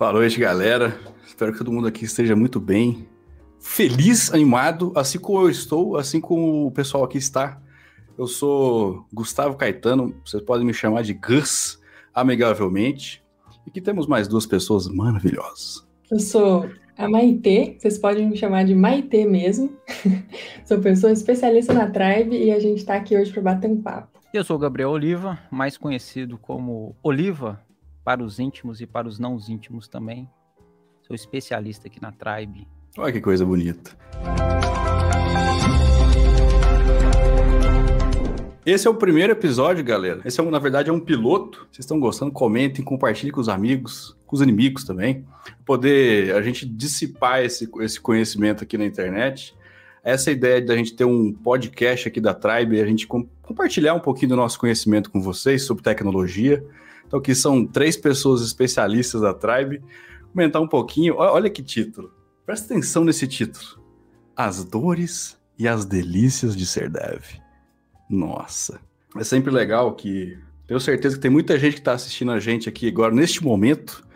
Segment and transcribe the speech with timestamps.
[0.00, 0.98] Boa noite, galera.
[1.26, 3.06] Espero que todo mundo aqui esteja muito bem.
[3.60, 7.60] Feliz, animado, assim como eu estou, assim como o pessoal aqui está.
[8.16, 11.78] Eu sou Gustavo Caetano, vocês podem me chamar de Gus,
[12.14, 13.22] amigavelmente.
[13.66, 15.86] E aqui temos mais duas pessoas maravilhosas.
[16.10, 19.70] Eu sou a Maitê, vocês podem me chamar de Maitê mesmo.
[20.64, 24.18] sou pessoa especialista na Tribe e a gente está aqui hoje para bater um papo.
[24.32, 27.60] Eu sou o Gabriel Oliva, mais conhecido como Oliva
[28.10, 30.28] para os íntimos e para os não íntimos também.
[31.00, 32.66] Sou especialista aqui na Tribe.
[32.98, 33.96] Olha que coisa bonita.
[38.66, 40.22] Esse é o primeiro episódio, galera.
[40.24, 41.68] Esse, é, na verdade, é um piloto.
[41.70, 42.32] Vocês estão gostando?
[42.32, 45.24] Comentem, compartilhem com os amigos, com os inimigos também.
[45.64, 49.56] Poder a gente dissipar esse, esse conhecimento aqui na internet.
[50.02, 54.00] Essa ideia da gente ter um podcast aqui da Tribe, a gente com, compartilhar um
[54.00, 56.60] pouquinho do nosso conhecimento com vocês sobre tecnologia.
[57.10, 59.82] Então, aqui são três pessoas especialistas da Tribe.
[60.32, 61.16] Comentar um pouquinho.
[61.16, 62.14] Olha que título.
[62.46, 63.82] Presta atenção nesse título.
[64.36, 67.24] As dores e as delícias de ser dev.
[68.08, 68.80] Nossa.
[69.16, 70.38] É sempre legal que.
[70.68, 74.06] Tenho certeza que tem muita gente que está assistindo a gente aqui agora, neste momento,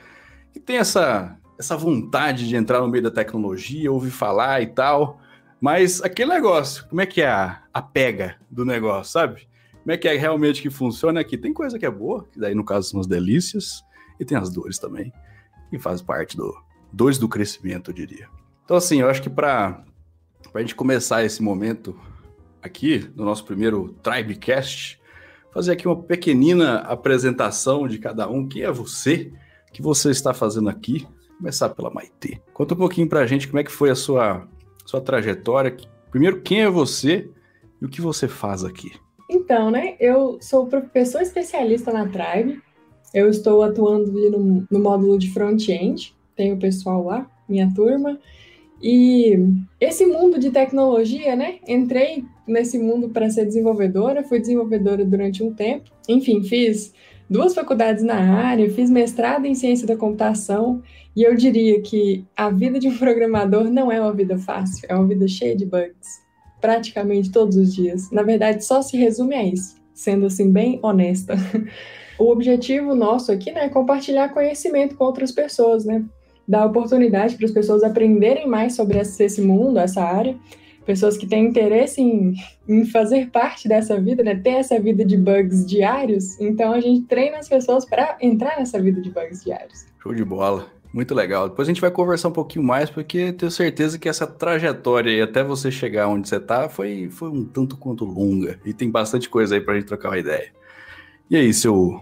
[0.52, 5.20] que tem essa, essa vontade de entrar no meio da tecnologia, ouvir falar e tal.
[5.60, 9.48] Mas aquele negócio, como é que é a, a pega do negócio, sabe?
[9.84, 11.36] Como é que é realmente que funciona aqui?
[11.36, 13.84] Tem coisa que é boa, que daí no caso são as delícias,
[14.18, 15.12] e tem as dores também,
[15.68, 16.56] que faz parte do
[16.90, 18.26] dores do crescimento, eu diria.
[18.64, 19.84] Então assim, eu acho que para
[20.54, 21.94] a gente começar esse momento
[22.62, 24.98] aqui, no nosso primeiro Tribecast,
[25.52, 28.48] fazer aqui uma pequenina apresentação de cada um.
[28.48, 29.30] Quem é você?
[29.68, 31.06] O que você está fazendo aqui?
[31.36, 32.40] Começar pela Maitê.
[32.54, 34.48] Conta um pouquinho para a gente como é que foi a sua,
[34.86, 35.76] sua trajetória.
[36.10, 37.30] Primeiro, quem é você
[37.82, 38.92] e o que você faz aqui?
[39.34, 42.62] Então, né, eu sou professor especialista na Tribe,
[43.12, 48.20] eu estou atuando no, no módulo de front-end, tenho o pessoal lá, minha turma,
[48.80, 49.36] e
[49.80, 55.52] esse mundo de tecnologia, né, entrei nesse mundo para ser desenvolvedora, fui desenvolvedora durante um
[55.52, 56.94] tempo, enfim, fiz
[57.28, 60.80] duas faculdades na área, fiz mestrado em ciência da computação,
[61.16, 64.94] e eu diria que a vida de um programador não é uma vida fácil, é
[64.94, 66.23] uma vida cheia de bugs
[66.64, 68.10] praticamente todos os dias.
[68.10, 71.34] Na verdade, só se resume a isso, sendo assim bem honesta.
[72.16, 76.04] O objetivo nosso aqui né, é compartilhar conhecimento com outras pessoas, né?
[76.46, 80.38] Dar oportunidade para as pessoas aprenderem mais sobre esse mundo, essa área,
[80.86, 82.34] pessoas que têm interesse em,
[82.68, 84.36] em, fazer parte dessa vida, né?
[84.36, 86.40] Ter essa vida de bugs diários.
[86.40, 89.84] Então a gente treina as pessoas para entrar nessa vida de bugs diários.
[90.00, 90.68] Show de bola.
[90.94, 91.48] Muito legal.
[91.48, 95.20] Depois a gente vai conversar um pouquinho mais, porque tenho certeza que essa trajetória aí
[95.20, 98.60] até você chegar onde você tá foi, foi um tanto quanto longa.
[98.64, 100.54] E tem bastante coisa aí pra gente trocar uma ideia.
[101.28, 102.00] E aí, seu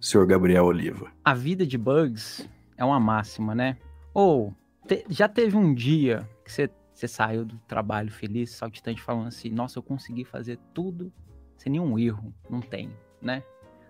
[0.00, 1.10] senhor Gabriel Oliva?
[1.24, 3.76] A vida de bugs é uma máxima, né?
[4.14, 4.54] Ou
[4.86, 9.50] te, já teve um dia que você, você saiu do trabalho feliz, saltitante, falando assim:
[9.50, 11.12] nossa, eu consegui fazer tudo
[11.56, 12.32] sem nenhum erro.
[12.48, 13.42] Não tem, né?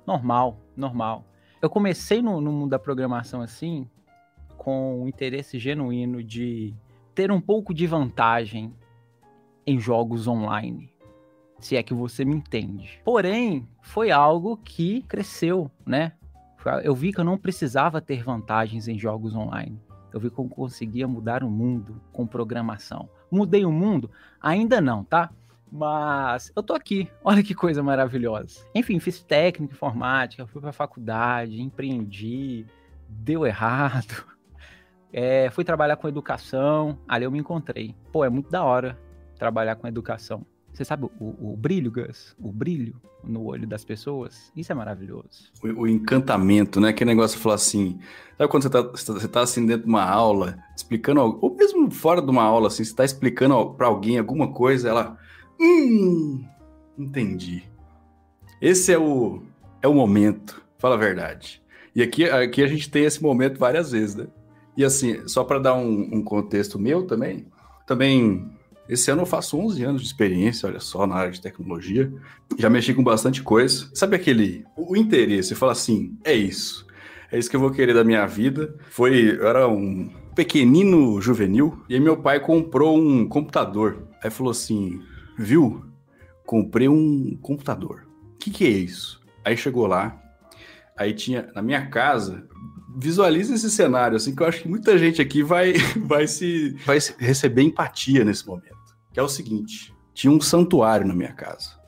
[0.07, 1.27] Normal, normal.
[1.61, 3.87] Eu comecei no, no mundo da programação assim,
[4.61, 6.75] com o interesse genuíno de
[7.15, 8.75] ter um pouco de vantagem
[9.67, 10.93] em jogos online.
[11.59, 13.01] Se é que você me entende.
[13.03, 16.13] Porém, foi algo que cresceu, né?
[16.85, 19.81] Eu vi que eu não precisava ter vantagens em jogos online.
[20.13, 23.09] Eu vi que eu conseguia mudar o mundo com programação.
[23.31, 24.11] Mudei o mundo?
[24.43, 25.31] Ainda não, tá?
[25.73, 27.09] Mas eu tô aqui.
[27.25, 28.67] Olha que coisa maravilhosa.
[28.75, 32.67] Enfim, fiz técnica informática, fui pra faculdade, empreendi,
[33.09, 34.39] deu errado.
[35.13, 37.95] É, fui trabalhar com educação, ali eu me encontrei.
[38.13, 38.99] Pô, é muito da hora
[39.39, 40.45] trabalhar com educação.
[40.73, 42.37] Você sabe o, o, brilho, Gus?
[42.41, 42.95] O brilho
[43.25, 44.53] no olho das pessoas?
[44.57, 45.51] Isso é maravilhoso.
[45.63, 46.93] O, o encantamento, né?
[46.93, 47.99] Que negócio de falar assim.
[48.39, 52.23] Sabe quando você tá, você tá assim dentro de uma aula, explicando, ou mesmo fora
[52.23, 55.19] de uma aula, assim, você tá explicando para alguém alguma coisa, ela.
[55.61, 56.45] Hum,
[56.97, 57.65] entendi.
[58.61, 59.43] Esse é o,
[59.83, 61.61] é o momento, fala a verdade.
[61.95, 64.27] E aqui, aqui a gente tem esse momento várias vezes, né?
[64.77, 67.47] E assim, só para dar um, um, contexto meu também,
[67.87, 68.49] também
[68.89, 72.13] esse ano eu faço 11 anos de experiência, olha só, na área de tecnologia.
[72.59, 73.89] Já mexi com bastante coisa.
[73.95, 75.55] Sabe aquele o interesse?
[75.55, 76.87] Fala assim, é isso.
[77.31, 78.75] É isso que eu vou querer da minha vida.
[78.91, 84.09] Foi, eu era um pequenino juvenil e meu pai comprou um computador.
[84.23, 85.01] Aí falou assim,
[85.39, 85.85] viu?
[86.45, 88.07] Comprei um computador.
[88.35, 89.21] O que, que é isso?
[89.45, 90.20] Aí chegou lá,
[91.01, 92.47] aí tinha na minha casa
[92.97, 95.75] visualiza esse cenário, assim, que eu acho que muita gente aqui vai,
[96.05, 98.77] vai, se, vai receber empatia nesse momento.
[99.13, 101.79] Que é o seguinte: tinha um santuário na minha casa,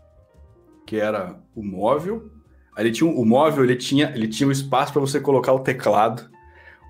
[0.87, 2.31] que era o móvel.
[2.75, 6.31] Aí tinha o móvel, ele tinha, ele tinha o espaço para você colocar o teclado.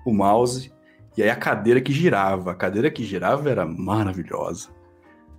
[0.05, 0.71] o mouse
[1.17, 2.51] e aí a cadeira que girava.
[2.51, 4.69] A cadeira que girava era maravilhosa.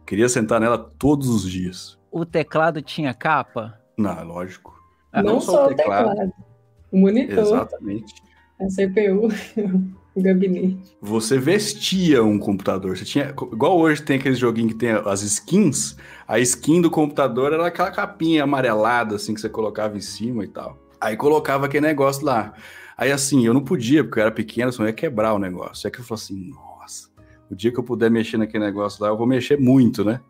[0.05, 1.99] Queria sentar nela todos os dias.
[2.13, 3.81] O teclado tinha capa?
[3.97, 4.79] Não, lógico.
[5.15, 6.11] Não, não só, o teclado.
[6.11, 6.54] teclado.
[6.95, 7.41] O monitor.
[7.41, 8.15] Exatamente.
[8.61, 9.29] A CPU.
[10.15, 10.97] o gabinete.
[11.03, 12.97] Você vestia um computador.
[12.97, 13.31] Você tinha.
[13.31, 15.97] Igual hoje tem aquele joguinho que tem as skins.
[16.27, 20.49] A skin do computador era aquela capinha amarelada, assim, que você colocava em cima e
[20.49, 20.79] tal.
[21.01, 22.55] Aí colocava aquele negócio lá.
[22.97, 25.89] Aí assim, eu não podia, porque eu era pequeno, senão ia quebrar o negócio.
[25.89, 27.09] Aí que eu falei assim, nossa,
[27.51, 30.21] o dia que eu puder mexer naquele negócio lá, eu vou mexer muito, né?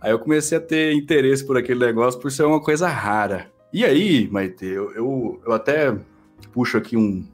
[0.00, 3.54] Aí eu comecei a ter interesse por aquele negócio por ser uma coisa rara.
[3.72, 5.96] E aí, Maite, eu, eu, eu até
[6.52, 7.26] puxo aqui um,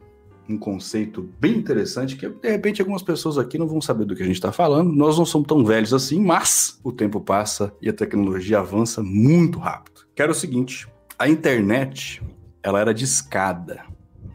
[0.49, 4.23] um conceito bem interessante que de repente algumas pessoas aqui não vão saber do que
[4.23, 4.93] a gente está falando.
[4.93, 9.59] Nós não somos tão velhos assim, mas o tempo passa e a tecnologia avança muito
[9.59, 10.03] rápido.
[10.15, 10.89] Quero o seguinte:
[11.19, 12.23] a internet
[12.63, 13.85] ela era de escada.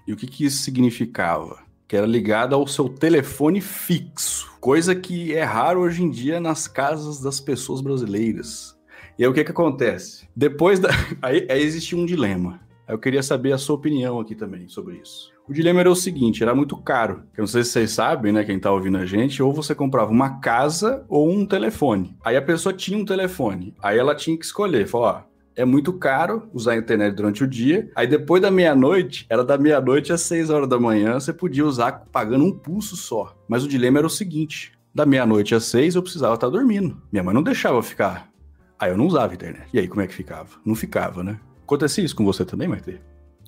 [0.08, 1.60] E o que, que isso significava?
[1.88, 6.68] Que era ligada ao seu telefone fixo, coisa que é raro hoje em dia nas
[6.68, 8.77] casas das pessoas brasileiras.
[9.18, 10.28] E aí o que, que acontece?
[10.36, 10.90] Depois da.
[11.22, 12.60] Aí, aí existia um dilema.
[12.88, 15.32] Eu queria saber a sua opinião aqui também sobre isso.
[15.50, 17.24] O dilema era o seguinte, era muito caro.
[17.36, 20.12] Eu não sei se vocês sabem, né, quem tá ouvindo a gente, ou você comprava
[20.12, 22.16] uma casa ou um telefone.
[22.24, 23.74] Aí a pessoa tinha um telefone.
[23.82, 27.48] Aí ela tinha que escolher, falar, ó, é muito caro usar a internet durante o
[27.48, 27.90] dia.
[27.96, 32.06] Aí depois da meia-noite, era da meia-noite às seis horas da manhã, você podia usar
[32.12, 33.36] pagando um pulso só.
[33.50, 37.02] Mas o dilema era o seguinte: da meia-noite às seis eu precisava estar dormindo.
[37.12, 38.30] Minha mãe não deixava eu ficar.
[38.80, 39.68] Aí eu não usava internet.
[39.74, 40.50] E aí como é que ficava?
[40.64, 41.40] Não ficava, né?
[41.64, 43.02] Acontecia isso com você também, Maite?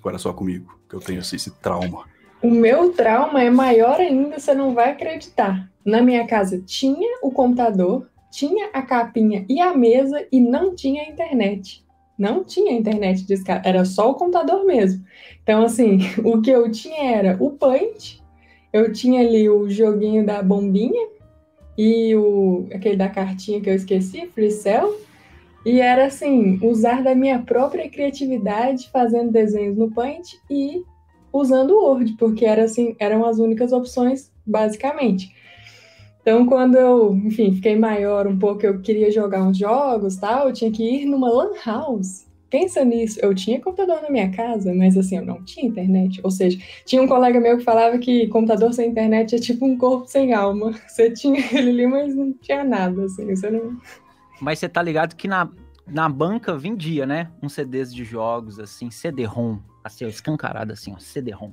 [0.05, 2.05] Era só comigo que eu tenho assim, esse trauma?
[2.41, 5.69] O meu trauma é maior ainda, você não vai acreditar.
[5.85, 11.09] Na minha casa tinha o computador, tinha a capinha e a mesa e não tinha
[11.09, 11.85] internet.
[12.17, 15.03] Não tinha internet de escada, era só o computador mesmo.
[15.43, 18.19] Então, assim, o que eu tinha era o Paint,
[18.71, 21.07] eu tinha ali o joguinho da bombinha
[21.77, 24.99] e o aquele da cartinha que eu esqueci, Free Cell,
[25.69, 30.81] e era assim, usar da minha própria criatividade, fazendo desenhos no Paint e
[31.31, 35.31] usando o Word, porque era assim, eram as únicas opções, basicamente.
[36.23, 40.53] Então, quando eu, enfim, fiquei maior um pouco, eu queria jogar uns jogos, tal, eu
[40.53, 42.27] tinha que ir numa lan house.
[42.49, 46.19] Pensa nisso, eu tinha computador na minha casa, mas assim, eu não tinha internet.
[46.23, 49.77] Ou seja, tinha um colega meu que falava que computador sem internet é tipo um
[49.77, 50.73] corpo sem alma.
[50.89, 53.77] Você tinha ele ali, mas não tinha nada, assim, você não...
[54.39, 55.49] Mas você tá ligado que na,
[55.87, 57.29] na banca vendia, né?
[57.41, 59.59] Uns CDs de jogos, assim, CD-ROM.
[59.83, 61.51] Assim, escancarado, assim, ó, CD-ROM.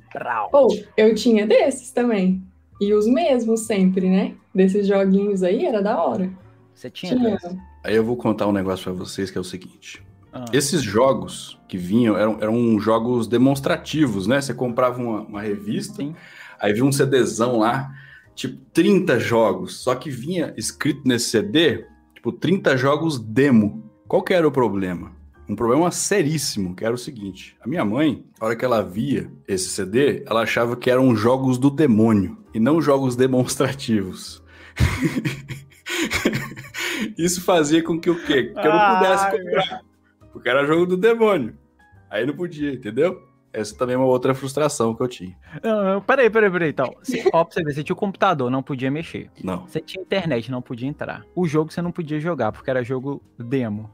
[0.53, 2.43] Ou, oh, eu tinha desses também.
[2.81, 4.35] E os mesmos sempre, né?
[4.55, 6.31] Desses joguinhos aí, era da hora.
[6.75, 7.17] Você tinha?
[7.17, 7.38] tinha.
[7.83, 10.05] Aí eu vou contar um negócio para vocês que é o seguinte.
[10.33, 10.44] Ah.
[10.53, 14.41] Esses jogos que vinham eram, eram jogos demonstrativos, né?
[14.41, 16.15] Você comprava uma, uma revista, Sim.
[16.61, 17.91] aí vinha um CDzão lá,
[18.35, 19.77] tipo 30 jogos.
[19.79, 21.87] Só que vinha escrito nesse CD
[22.26, 23.88] Tipo, 30 jogos demo.
[24.08, 25.12] Qual que era o problema?
[25.49, 29.31] Um problema seríssimo, que era o seguinte: a minha mãe, a hora que ela via
[29.46, 34.43] esse CD, ela achava que eram jogos do demônio e não jogos demonstrativos.
[37.17, 38.46] Isso fazia com que o quê?
[38.46, 39.82] Que eu não pudesse comprar.
[40.32, 41.56] Porque era jogo do demônio.
[42.11, 43.23] Aí não podia, entendeu?
[43.56, 45.35] Essa também é uma outra frustração que eu tinha.
[45.62, 46.69] Não, peraí, peraí, peraí.
[46.69, 49.31] Então, você, ó, pra você ver, você tinha o computador, não podia mexer.
[49.42, 49.66] Não.
[49.66, 51.25] Você tinha internet, não podia entrar.
[51.35, 53.90] O jogo você não podia jogar, porque era jogo demo.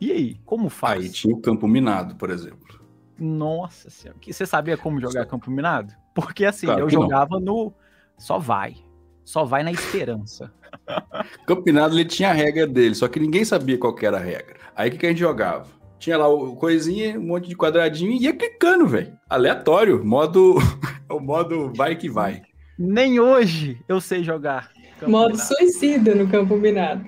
[0.00, 1.04] E aí, como faz?
[1.04, 2.80] Aí tinha o campo minado, por exemplo.
[3.16, 4.18] Nossa senhora.
[4.26, 5.94] Você sabia como jogar campo minado?
[6.12, 7.66] Porque assim, claro eu jogava não.
[7.66, 7.74] no.
[8.18, 8.76] Só vai.
[9.24, 10.52] Só vai na esperança.
[11.46, 14.56] campo minado ele tinha a regra dele, só que ninguém sabia qual era a regra.
[14.74, 15.68] Aí o que, que a gente jogava?
[16.06, 19.18] Tinha lá o coisinha, um monte de quadradinho e ia clicando, velho.
[19.28, 20.04] Aleatório.
[20.04, 20.54] Modo.
[21.10, 22.42] o modo vai que vai.
[22.78, 24.70] Nem hoje eu sei jogar.
[25.02, 25.48] Modo minado.
[25.48, 27.04] suicida no campo minado.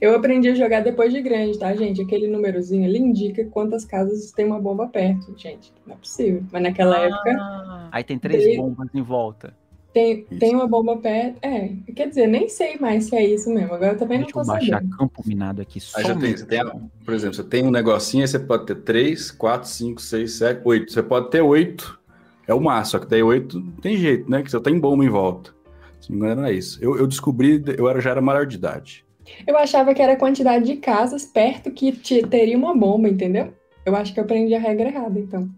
[0.00, 2.00] Eu aprendi a jogar depois de grande, tá, gente?
[2.00, 5.72] Aquele númerozinho ali indica quantas casas tem uma bomba perto, gente.
[5.84, 6.44] Não é possível.
[6.52, 7.88] Mas naquela ah, época.
[7.90, 9.56] Aí tem três bombas em volta.
[9.92, 11.38] Tem, tem uma bomba perto.
[11.42, 13.74] É, quer dizer, nem sei mais se é isso mesmo.
[13.74, 14.96] Agora eu também Deixa não tô eu baixar sabendo.
[14.96, 16.00] campo minado aqui só.
[16.00, 16.60] Tem, você tem,
[17.04, 20.60] por exemplo, você tem um negocinho, aí você pode ter 3, 4, 5, 6, 7,
[20.64, 20.92] 8.
[20.92, 21.98] Você pode ter 8.
[22.46, 24.42] É o máximo, só que daí 8 não tem jeito, né?
[24.42, 25.52] Que você tem bomba em volta.
[26.00, 26.78] Se não me engano, era isso.
[26.82, 29.04] Eu, eu descobri, eu era, já era maior de idade.
[29.46, 33.52] Eu achava que era a quantidade de casas perto que te, teria uma bomba, entendeu?
[33.84, 35.48] Eu acho que eu aprendi a regra errada, então.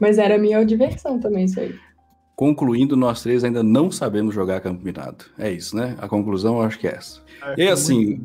[0.00, 1.74] Mas era minha diversão também, isso aí.
[2.36, 5.24] Concluindo, nós três ainda não sabemos jogar campo minado.
[5.38, 5.96] É isso, né?
[5.98, 7.22] A conclusão eu acho que é essa.
[7.56, 8.22] É, e assim,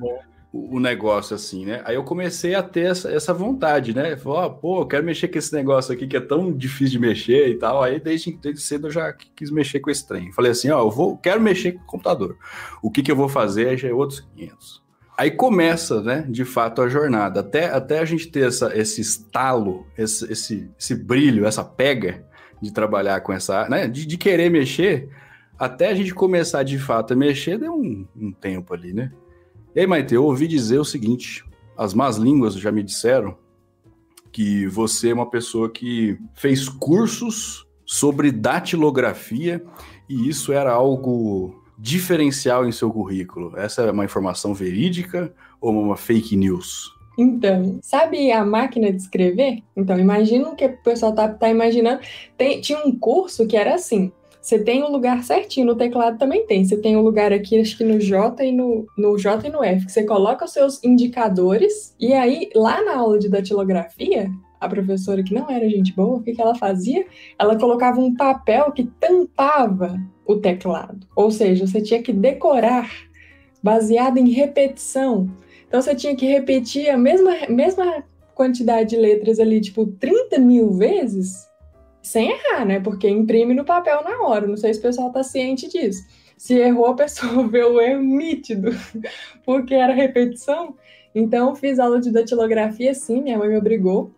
[0.52, 1.82] o, o negócio assim, né?
[1.86, 4.18] Aí eu comecei a ter essa, essa vontade, né?
[4.18, 7.08] Falei, oh, pô, eu quero mexer com esse negócio aqui que é tão difícil de
[7.08, 7.82] mexer e tal.
[7.82, 10.30] Aí desde, desde cedo eu já quis mexer com esse trem.
[10.34, 12.38] Falei assim, ó, eu vou, quero mexer com o computador.
[12.84, 14.82] O que que eu vou fazer já é outros 500.
[15.18, 17.40] Aí começa, né, de fato, a jornada.
[17.40, 22.30] Até, até a gente ter essa, esse estalo, esse, esse, esse brilho, essa pega
[22.62, 25.10] de trabalhar com essa, né, de, de querer mexer,
[25.58, 29.12] até a gente começar de fato a mexer, deu um, um tempo ali, né?
[29.76, 31.46] E aí, Maite, eu ouvi dizer o seguinte:
[31.78, 33.38] as más línguas já me disseram
[34.32, 39.64] que você é uma pessoa que fez cursos sobre datilografia
[40.10, 43.54] e isso era algo diferencial em seu currículo.
[43.58, 46.92] Essa é uma informação verídica ou uma fake news?
[47.22, 49.62] Então, sabe a máquina de escrever?
[49.78, 52.02] Então, imagina o que o pessoal tá, tá imaginando.
[52.36, 54.12] Tem, tinha um curso que era assim:
[54.42, 56.66] você tem um lugar certinho, no teclado também tem.
[56.66, 59.64] Você tem um lugar aqui, acho que no J e no, no J e no
[59.64, 64.68] F, que você coloca os seus indicadores, e aí, lá na aula de datilografia, a
[64.68, 67.06] professora que não era gente boa, o que, que ela fazia?
[67.38, 71.08] Ela colocava um papel que tampava o teclado.
[71.16, 72.90] Ou seja, você tinha que decorar
[73.62, 75.30] baseado em repetição.
[75.72, 78.04] Então você tinha que repetir a mesma, mesma
[78.36, 81.50] quantidade de letras ali, tipo, 30 mil vezes
[82.02, 82.82] sem errar, né?
[82.82, 84.46] Porque imprime no papel na hora.
[84.46, 86.04] Não sei se o pessoal tá ciente disso.
[86.38, 88.72] Se errou, a pessoa vê o erro nítido,
[89.46, 90.76] porque era repetição.
[91.16, 94.12] Então, fiz aula de datilografia, sim, minha mãe me obrigou,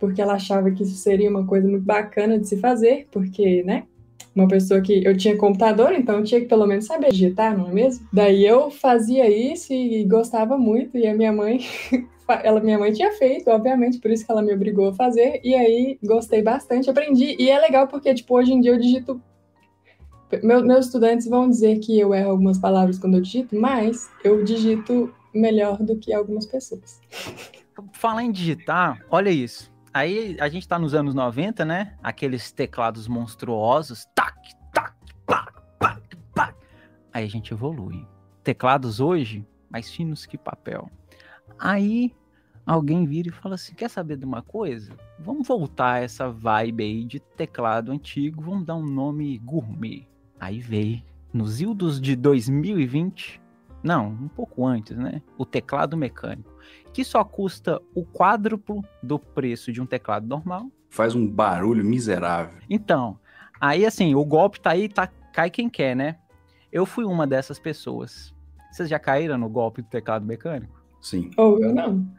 [0.00, 3.84] porque ela achava que isso seria uma coisa muito bacana de se fazer, porque, né?
[4.36, 7.68] Uma pessoa que eu tinha computador, então eu tinha que pelo menos saber digitar, não
[7.68, 8.06] é mesmo?
[8.12, 11.60] Daí eu fazia isso e gostava muito, e a minha mãe
[12.42, 15.54] ela, minha mãe tinha feito, obviamente, por isso que ela me obrigou a fazer, e
[15.54, 19.20] aí gostei bastante, aprendi, e é legal porque, tipo, hoje em dia eu digito.
[20.42, 24.44] Meu, meus estudantes vão dizer que eu erro algumas palavras quando eu digito, mas eu
[24.44, 27.00] digito melhor do que algumas pessoas.
[27.92, 29.75] Falar em digitar, olha isso.
[29.96, 31.94] Aí a gente tá nos anos 90, né?
[32.02, 34.36] Aqueles teclados monstruosos, tac,
[34.70, 34.94] tac,
[35.26, 36.54] tac, tac, tac.
[37.14, 38.06] Aí a gente evolui.
[38.44, 40.90] Teclados hoje, mais finos que papel.
[41.58, 42.14] Aí
[42.66, 44.94] alguém vira e fala assim: quer saber de uma coisa?
[45.18, 50.06] Vamos voltar a essa vibe aí de teclado antigo, vamos dar um nome gourmet.
[50.38, 53.40] Aí veio, nos Ildos de 2020,
[53.82, 55.22] não, um pouco antes, né?
[55.38, 56.52] O teclado mecânico,
[56.96, 60.72] que só custa o quádruplo do preço de um teclado normal.
[60.88, 62.58] Faz um barulho miserável.
[62.70, 63.20] Então,
[63.60, 66.16] aí assim, o golpe tá aí, tá, cai quem quer, né?
[66.72, 68.34] Eu fui uma dessas pessoas.
[68.72, 70.82] Vocês já caíram no golpe do teclado mecânico?
[70.98, 71.30] Sim.
[71.36, 72.10] Ou eu não.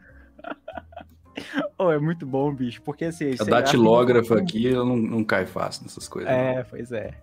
[1.76, 3.34] oh, é muito bom, bicho, porque assim...
[3.40, 6.30] A datilógrafa aqui não, não cai fácil nessas coisas.
[6.30, 6.64] É, não.
[6.70, 7.20] pois é.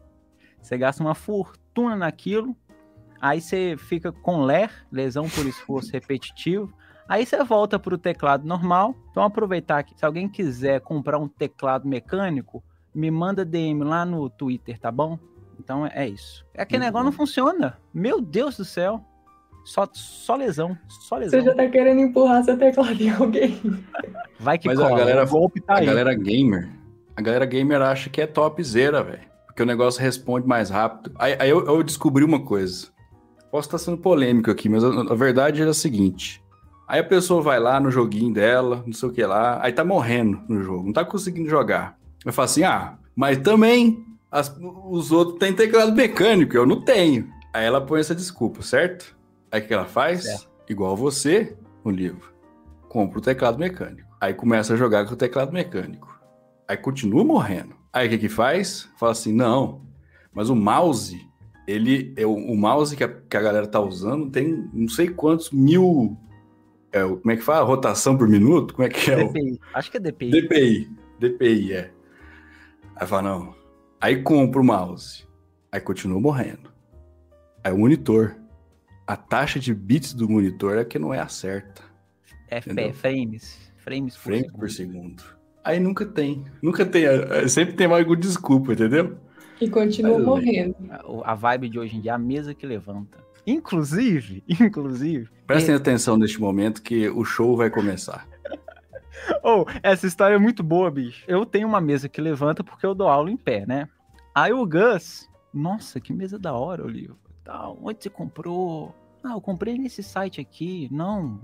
[0.61, 2.53] Você gasta uma fortuna naquilo,
[3.21, 6.73] aí você fica com ler, lesão por esforço repetitivo,
[7.07, 8.95] aí você volta para o teclado normal.
[9.11, 14.29] Então aproveitar que se alguém quiser comprar um teclado mecânico, me manda DM lá no
[14.29, 15.19] Twitter, tá bom?
[15.59, 16.45] Então é isso.
[16.53, 17.11] É que negócio bom.
[17.11, 17.77] não funciona.
[17.93, 19.03] Meu Deus do céu.
[19.65, 21.39] Só, só lesão, só lesão.
[21.39, 23.59] Você já tá querendo empurrar seu teclado em alguém.
[24.39, 25.87] Vai que Mas cola, a galera, golpe tá a aí.
[25.87, 26.69] galera gamer,
[27.15, 29.23] a galera gamer acha que é topzera, velho.
[29.47, 31.11] Porque o negócio responde mais rápido.
[31.17, 32.89] Aí, aí eu, eu, descobri uma coisa.
[33.49, 36.43] Posso estar sendo polêmico aqui, mas a, a verdade é a seguinte.
[36.87, 39.83] Aí a pessoa vai lá no joguinho dela, não sei o que lá, aí tá
[39.83, 41.97] morrendo no jogo, não tá conseguindo jogar.
[42.23, 44.55] Eu falo assim, ah, mas também as,
[44.89, 47.29] os outros têm teclado mecânico, eu não tenho.
[47.53, 49.15] Aí ela põe essa desculpa, certo?
[49.51, 50.25] Aí o que ela faz?
[50.25, 50.37] É.
[50.69, 52.33] Igual você no livro.
[52.89, 54.09] Compra o teclado mecânico.
[54.19, 56.19] Aí começa a jogar com o teclado mecânico.
[56.67, 57.75] Aí continua morrendo.
[57.93, 58.89] Aí o que que faz?
[58.97, 59.81] Fala assim, não,
[60.33, 61.25] mas o mouse,
[61.65, 65.07] ele, é o, o mouse que a, que a galera tá usando tem não sei
[65.07, 66.17] quantos mil,
[66.97, 67.65] é, como é que fala?
[67.65, 68.73] Rotação por minuto?
[68.73, 69.23] Como é que é?
[69.23, 69.53] DPI.
[69.53, 69.59] O...
[69.73, 70.31] Acho que é DPI.
[70.31, 70.89] DPI.
[71.19, 71.91] DPI, é.
[72.95, 73.55] Aí fala, não.
[73.99, 75.27] Aí compra o mouse.
[75.71, 76.73] Aí continua morrendo.
[77.63, 78.35] Aí o monitor
[79.07, 81.83] a taxa de bits do monitor é que não é a certa.
[82.49, 83.71] É, é frames.
[83.77, 84.59] Frames por, frames segundo.
[84.59, 85.23] por segundo.
[85.63, 86.43] Aí nunca tem.
[86.61, 87.05] Nunca tem.
[87.47, 89.17] Sempre tem alguma desculpa, entendeu?
[89.61, 90.75] E continua morrendo.
[90.89, 93.23] A, a vibe de hoje em dia, a mesa que levanta.
[93.45, 95.29] Inclusive, inclusive.
[95.45, 95.77] Prestem é...
[95.77, 98.27] atenção neste momento que o show vai começar.
[99.43, 101.23] oh, essa história é muito boa, bicho.
[101.27, 103.87] Eu tenho uma mesa que levanta porque eu dou aula em pé, né?
[104.33, 108.93] Aí o Gus, nossa, que mesa da hora, Olívio tal, onde você comprou?
[109.23, 110.89] Ah, eu comprei nesse site aqui.
[110.91, 111.39] Não,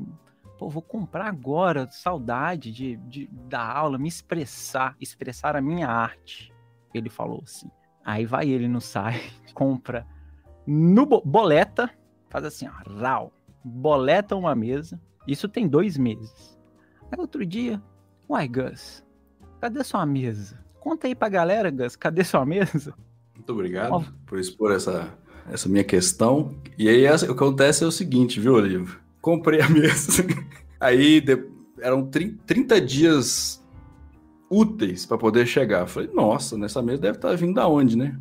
[0.58, 1.88] pô, vou comprar agora.
[1.92, 6.52] Saudade de, de da aula, me expressar, expressar a minha arte.
[6.94, 7.70] Ele falou assim.
[8.04, 10.06] Aí vai ele no site, compra
[10.66, 11.90] no boleta,
[12.30, 13.32] faz assim, ó, RAW,
[13.64, 15.00] boletam uma mesa.
[15.28, 16.58] Isso tem dois meses.
[17.12, 17.82] Aí outro dia,
[18.30, 19.04] uai, Gus,
[19.60, 20.60] cadê sua mesa?
[20.80, 22.94] Conta aí pra galera, Gus, cadê sua mesa?
[23.36, 24.26] Muito obrigado oh.
[24.26, 25.14] por expor essa,
[25.50, 26.56] essa minha questão.
[26.78, 29.00] E aí essa, o que acontece é o seguinte, viu, Olívio?
[29.22, 30.24] Comprei a mesa.
[30.80, 31.44] aí de,
[31.80, 33.62] eram 30 dias
[34.50, 35.88] úteis para poder chegar.
[35.88, 38.20] Falei, nossa, nessa mesa deve estar tá vindo da onde, né?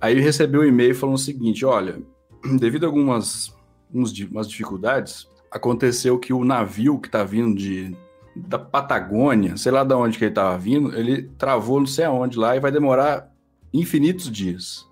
[0.00, 2.00] Aí recebi um e-mail falando o seguinte: olha,
[2.58, 3.54] devido a algumas
[3.92, 7.96] uns, umas dificuldades, aconteceu que o navio que está vindo de,
[8.34, 12.38] da Patagônia, sei lá de onde que ele estava vindo, ele travou não sei aonde
[12.38, 13.32] lá e vai demorar
[13.72, 14.86] infinitos dias.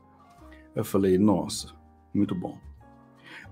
[0.75, 1.68] Eu falei, nossa,
[2.12, 2.58] muito bom.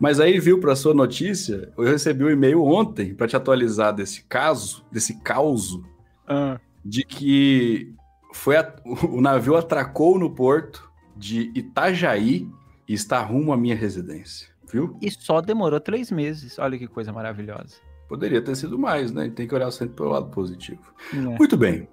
[0.01, 4.25] Mas aí viu para sua notícia, eu recebi um e-mail ontem para te atualizar desse
[4.25, 5.81] caso, desse caos,
[6.27, 6.59] ah.
[6.85, 7.95] de que
[8.33, 8.75] foi a,
[9.09, 12.49] o navio atracou no porto de Itajaí
[12.89, 14.97] e está rumo à minha residência, viu?
[15.01, 16.59] E só demorou três meses.
[16.59, 17.77] Olha que coisa maravilhosa.
[18.09, 19.31] Poderia ter sido mais, né?
[19.31, 20.83] Tem que olhar sempre pelo lado positivo.
[21.13, 21.17] É.
[21.17, 21.89] Muito bem.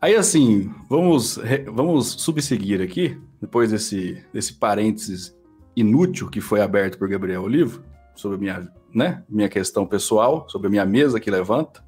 [0.00, 1.38] Aí assim, vamos,
[1.72, 5.32] vamos subseguir aqui, depois desse, desse parênteses
[5.76, 7.82] inútil que foi aberto por Gabriel Olivo,
[8.14, 11.84] sobre a minha, né, minha questão pessoal, sobre a minha mesa que levanta.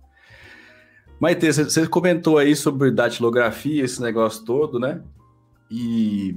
[1.19, 5.03] Maite, você comentou aí sobre datilografia, esse negócio todo, né?
[5.71, 6.37] E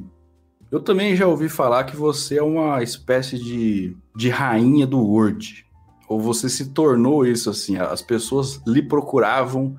[0.72, 5.66] eu também já ouvi falar que você é uma espécie de, de rainha do Word.
[6.10, 9.76] Ou você se tornou isso assim, as pessoas lhe procuravam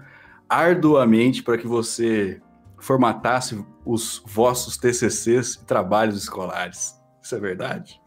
[0.49, 2.40] arduamente para que você
[2.78, 6.95] formatasse os vossos TCCs e trabalhos escolares.
[7.23, 8.00] Isso é verdade?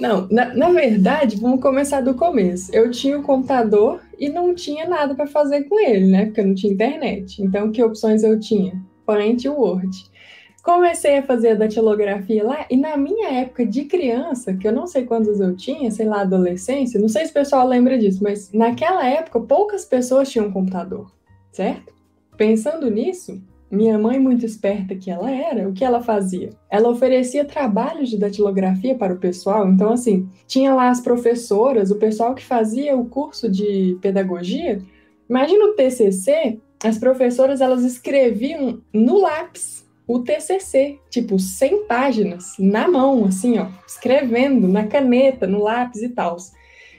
[0.00, 2.74] Não, na, na, verdade, vamos começar do começo.
[2.74, 6.26] Eu tinha o um computador e não tinha nada para fazer com ele, né?
[6.26, 7.42] Porque eu não tinha internet.
[7.42, 8.82] Então, que opções eu tinha?
[9.06, 10.10] Paint e Word.
[10.62, 14.86] Comecei a fazer a datilografia lá, e na minha época de criança, que eu não
[14.86, 18.52] sei quantos eu tinha, sei lá, adolescência, não sei se o pessoal lembra disso, mas
[18.52, 21.10] naquela época poucas pessoas tinham computador,
[21.50, 21.92] certo?
[22.36, 26.50] Pensando nisso, minha mãe, muito esperta que ela era, o que ela fazia?
[26.70, 29.68] Ela oferecia trabalhos de datilografia para o pessoal.
[29.68, 34.80] Então, assim, tinha lá as professoras, o pessoal que fazia o curso de pedagogia.
[35.28, 42.86] Imagina o TCC, as professoras elas escreviam no lápis o TCC, tipo 100 páginas na
[42.86, 46.36] mão, assim, ó, escrevendo na caneta, no lápis e tal.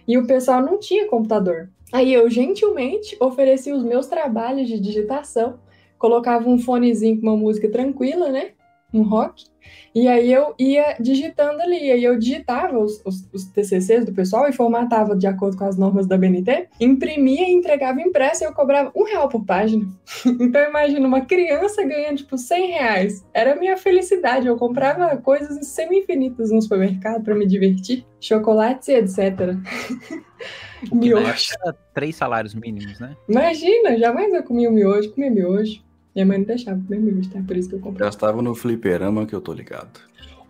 [0.08, 1.70] E o pessoal não tinha computador.
[1.92, 5.60] Aí eu gentilmente ofereci os meus trabalhos de digitação,
[6.00, 8.54] colocava um fonezinho com uma música tranquila, né?
[8.92, 9.46] Um rock,
[9.96, 14.48] e aí eu ia digitando ali, aí eu digitava os, os, os, TCCs do pessoal
[14.48, 18.54] e formatava de acordo com as normas da BNT, imprimia e entregava impresso e eu
[18.54, 19.88] cobrava um real por página.
[20.26, 23.26] então imagina uma criança ganhando tipo 100 reais.
[23.34, 28.94] Era a minha felicidade, eu comprava coisas semi-infinitas no supermercado para me divertir, chocolates e
[28.94, 29.56] etc.
[30.92, 31.54] miojo.
[31.94, 33.16] Três salários mínimos, né?
[33.30, 35.84] Imagina, jamais eu comia o miojo, comia miojo.
[36.16, 37.42] Minha mãe não deixava comer miojo, tá?
[37.46, 38.06] Por isso que eu comprei.
[38.06, 40.00] Já estava no fliperama que eu tô ligado.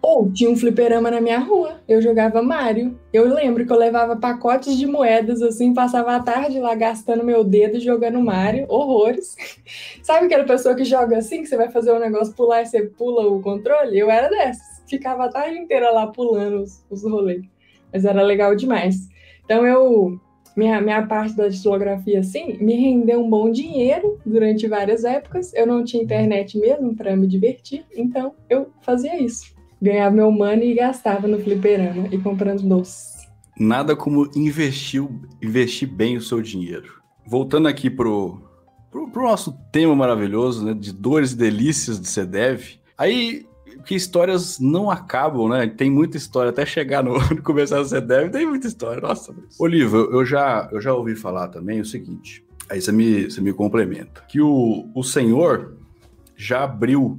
[0.01, 1.81] Ou tinha um fliperama na minha rua.
[1.87, 2.99] Eu jogava Mario.
[3.13, 7.41] Eu lembro que eu levava pacotes de moedas assim, passava a tarde lá gastando meu
[7.41, 8.65] dedo jogando Mario.
[8.67, 9.37] Horrores.
[10.03, 12.81] Sabe aquela pessoa que joga assim, que você vai fazer um negócio pular e você
[12.81, 13.97] pula o controle?
[13.97, 14.83] Eu era dessas.
[14.89, 17.45] Ficava a tarde inteira lá pulando os, os rolês.
[17.93, 19.07] Mas era legal demais.
[19.45, 20.19] Então eu
[20.55, 25.53] minha, minha parte da datilografia, assim, me rendeu um bom dinheiro durante várias épocas.
[25.53, 29.53] Eu não tinha internet mesmo para me divertir, então eu fazia isso.
[29.81, 33.27] Ganhava meu money e gastava no fliperama e comprando doces.
[33.59, 35.03] Nada como investir,
[35.41, 37.01] investir bem o seu dinheiro.
[37.25, 38.41] Voltando aqui pro,
[38.89, 42.79] pro, pro nosso tema maravilhoso, né, de dores e delícias de CDEV.
[42.97, 43.45] Aí
[43.83, 45.67] que histórias não acabam, né?
[45.67, 49.01] Tem muita história, até chegar no, no começar do CDEV, tem muita história.
[49.01, 49.59] Nossa, mas...
[49.59, 53.53] Olívio, eu já, eu já ouvi falar também o seguinte, aí você me, você me
[53.53, 55.77] complementa, que o, o senhor
[56.35, 57.17] já abriu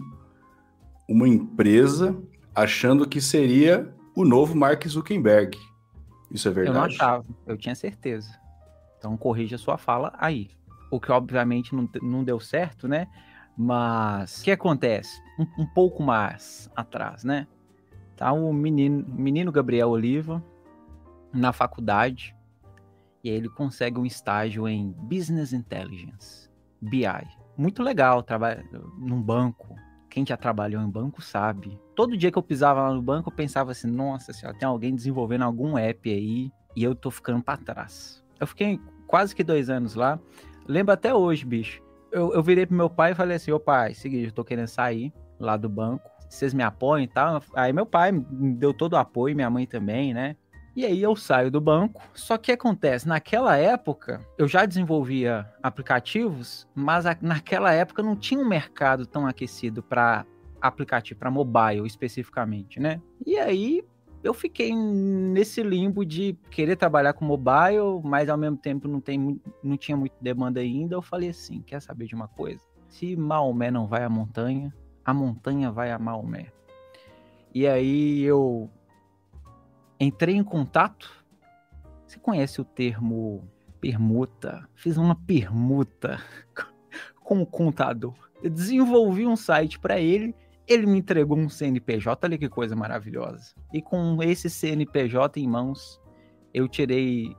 [1.09, 2.17] uma empresa
[2.55, 5.59] achando que seria o novo Mark Zuckerberg.
[6.31, 6.77] Isso é verdade?
[6.77, 8.31] Eu não achava, eu tinha certeza.
[8.99, 10.49] Então corrija a sua fala aí.
[10.91, 13.07] O que obviamente não, não deu certo, né?
[13.57, 15.21] Mas o que acontece?
[15.39, 17.47] Um, um, pouco mais atrás, né?
[18.17, 20.43] Tá o menino, menino Gabriel Oliva
[21.33, 22.37] na faculdade
[23.23, 26.49] e aí ele consegue um estágio em Business Intelligence,
[26.81, 27.07] BI.
[27.57, 28.65] Muito legal, trabalha
[28.99, 29.75] num banco.
[30.09, 31.81] Quem já trabalhou em banco sabe.
[31.97, 34.95] Todo dia que eu pisava lá no banco, eu pensava assim: nossa senhora, tem alguém
[34.95, 38.23] desenvolvendo algum app aí e eu tô ficando para trás.
[38.39, 40.21] Eu fiquei quase que dois anos lá.
[40.69, 43.93] Lembro até hoje, bicho eu, eu virei pro meu pai e falei assim, ô pai,
[43.93, 47.43] seguinte, eu tô querendo sair lá do banco, vocês me apoiam e tal.
[47.55, 50.37] Aí meu pai me deu todo o apoio, minha mãe também, né?
[50.77, 52.03] E aí eu saio do banco.
[52.15, 58.49] Só que acontece, naquela época eu já desenvolvia aplicativos, mas naquela época não tinha um
[58.49, 60.27] mercado tão aquecido para
[60.61, 63.01] aplicativo, para mobile especificamente, né?
[63.25, 63.85] E aí
[64.25, 69.41] eu fiquei nesse limbo de querer trabalhar com mobile, mas ao mesmo tempo não, tem,
[69.63, 70.95] não tinha muita demanda ainda.
[70.97, 72.61] Eu falei assim: quer saber de uma coisa?
[72.89, 76.53] Se Maomé não vai à montanha, a montanha vai a Maomé.
[77.55, 78.71] E aí eu
[80.01, 81.25] entrei em contato.
[82.07, 83.49] Você conhece o termo
[83.81, 84.69] permuta?
[84.75, 86.21] Fiz uma permuta
[87.23, 88.15] com o contador.
[88.43, 90.35] Eu desenvolvi um site para ele.
[90.67, 93.55] Ele me entregou um CNPJ, olha que coisa maravilhosa.
[93.73, 96.01] E com esse CNPJ em mãos,
[96.55, 97.37] eu tirei,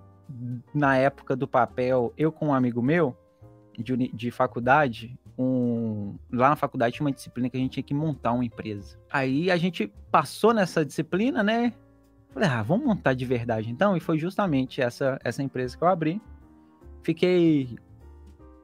[0.74, 3.18] na época do papel, eu com um amigo meu,
[3.78, 7.94] de, de faculdade, um, lá na faculdade tinha uma disciplina que a gente tinha que
[7.94, 8.98] montar uma empresa.
[9.12, 11.74] Aí a gente passou nessa disciplina, né?
[12.34, 13.96] Falei, ah, vamos montar de verdade então.
[13.96, 16.22] E foi justamente essa, essa empresa que eu abri.
[17.04, 17.78] Fiquei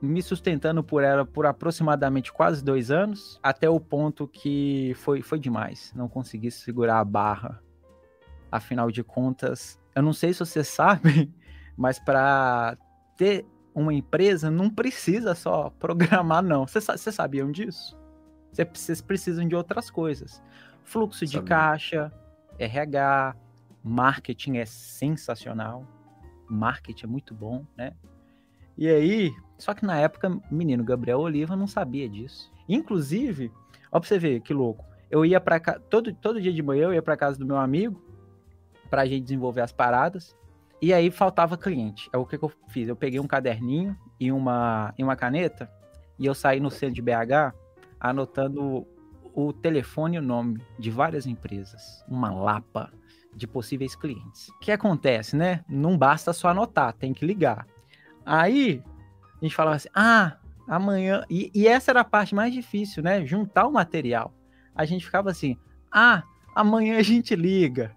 [0.02, 5.40] me sustentando por ela por aproximadamente quase dois anos, até o ponto que foi, foi
[5.40, 5.94] demais.
[5.96, 7.62] Não consegui segurar a barra.
[8.52, 11.32] Afinal de contas, eu não sei se você sabe,
[11.78, 12.78] mas para
[13.16, 16.68] ter uma empresa não precisa só programar, não.
[16.68, 17.98] Vocês sabiam disso?
[18.52, 20.42] Vocês precisam de outras coisas.
[20.84, 22.12] Fluxo de caixa,
[22.60, 23.36] RH,
[23.84, 25.86] marketing é sensacional,
[26.50, 27.94] marketing é muito bom, né?
[28.78, 32.52] E aí, só que na época, menino Gabriel Oliva não sabia disso.
[32.68, 33.52] Inclusive,
[33.92, 36.94] ó pra você ver que louco, eu ia para todo todo dia de manhã eu
[36.94, 38.02] ia para casa do meu amigo
[38.90, 40.36] pra gente desenvolver as paradas.
[40.82, 42.10] E aí faltava cliente.
[42.12, 42.88] É o que, que eu fiz?
[42.88, 45.70] Eu peguei um caderninho e uma, e uma caneta
[46.22, 47.52] e eu saí no centro de BH
[48.00, 48.86] anotando
[49.34, 52.06] o telefone e o nome de várias empresas.
[52.08, 52.94] Uma lapa
[53.36, 54.50] de possíveis clientes.
[54.50, 55.66] O que acontece, né?
[55.68, 57.66] Não basta só anotar, tem que ligar.
[58.24, 58.84] Aí
[59.42, 61.26] a gente falava assim: ah, amanhã.
[61.28, 63.26] E, e essa era a parte mais difícil, né?
[63.26, 64.32] Juntar o material.
[64.76, 65.58] A gente ficava assim:
[65.92, 66.22] ah,
[66.54, 67.96] amanhã a gente liga.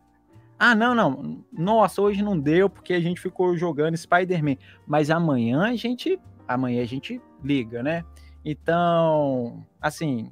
[0.58, 1.44] Ah, não, não.
[1.52, 4.56] Nossa, hoje não deu porque a gente ficou jogando Spider-Man.
[4.86, 6.18] Mas amanhã a gente.
[6.46, 8.04] Amanhã a gente liga, né?
[8.44, 10.30] Então, assim,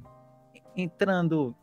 [0.75, 1.55] entrando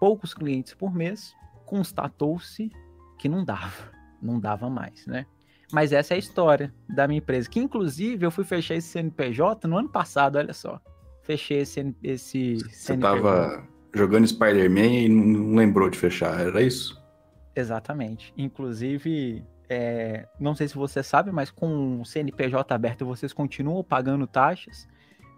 [0.00, 1.34] poucos clientes por mês,
[1.66, 2.70] constatou-se
[3.18, 3.90] que não dava,
[4.22, 5.26] não dava mais, né?
[5.70, 9.68] Mas essa é a história da minha empresa, que inclusive eu fui fechar esse CNPJ
[9.68, 10.80] no ano passado, olha só.
[11.22, 13.22] Fechei esse, esse Você CNPJ.
[13.22, 16.97] tava jogando Spider-Man e não lembrou de fechar, era isso?
[17.58, 18.32] Exatamente.
[18.36, 24.28] Inclusive, é, não sei se você sabe, mas com o CNPJ aberto vocês continuam pagando
[24.28, 24.86] taxas.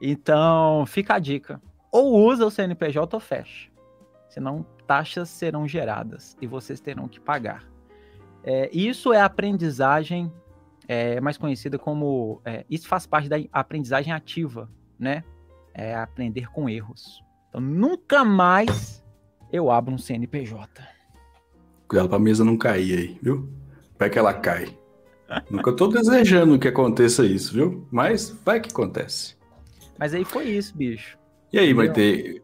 [0.02, 1.60] Então, fica a dica.
[1.90, 3.70] Ou usa o CNPJ ou fecha.
[4.28, 7.64] Senão, taxas serão geradas e vocês terão que pagar.
[8.44, 10.30] É, isso é aprendizagem
[10.86, 12.42] é, mais conhecida como.
[12.44, 15.24] É, isso faz parte da aprendizagem ativa, né?
[15.72, 17.24] É aprender com erros.
[17.48, 19.02] Então, nunca mais
[19.50, 20.99] eu abro um CNPJ.
[21.90, 23.48] Cuidado pra mesa não cair aí, viu?
[23.98, 24.68] Vai que ela cai.
[25.50, 27.84] Nunca tô desejando que aconteça isso, viu?
[27.90, 29.34] Mas vai que acontece.
[29.98, 31.18] Mas aí foi isso, bicho.
[31.52, 32.40] E aí, Maite,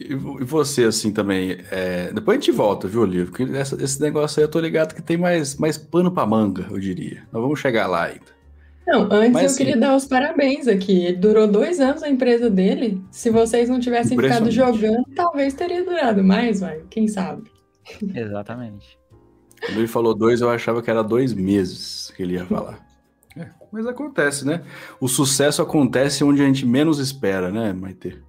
[0.00, 1.56] e você, assim, também.
[1.70, 2.12] É...
[2.12, 3.26] Depois a gente volta, viu, Olívio?
[3.26, 6.66] Porque essa, esse negócio aí eu tô ligado que tem mais, mais pano pra manga,
[6.68, 7.22] eu diria.
[7.32, 8.34] Nós vamos chegar lá ainda.
[8.88, 11.12] Não, antes Mas, eu queria dar os parabéns aqui.
[11.12, 13.00] Durou dois anos a empresa dele.
[13.12, 16.80] Se vocês não tivessem ficado jogando, talvez teria durado mais, vai.
[16.90, 17.53] Quem sabe?
[18.14, 18.98] Exatamente.
[19.60, 22.82] Quando ele falou dois, eu achava que era dois meses que ele ia falar.
[23.36, 24.62] É, mas acontece, né?
[25.00, 28.22] O sucesso acontece onde a gente menos espera, né, Maite?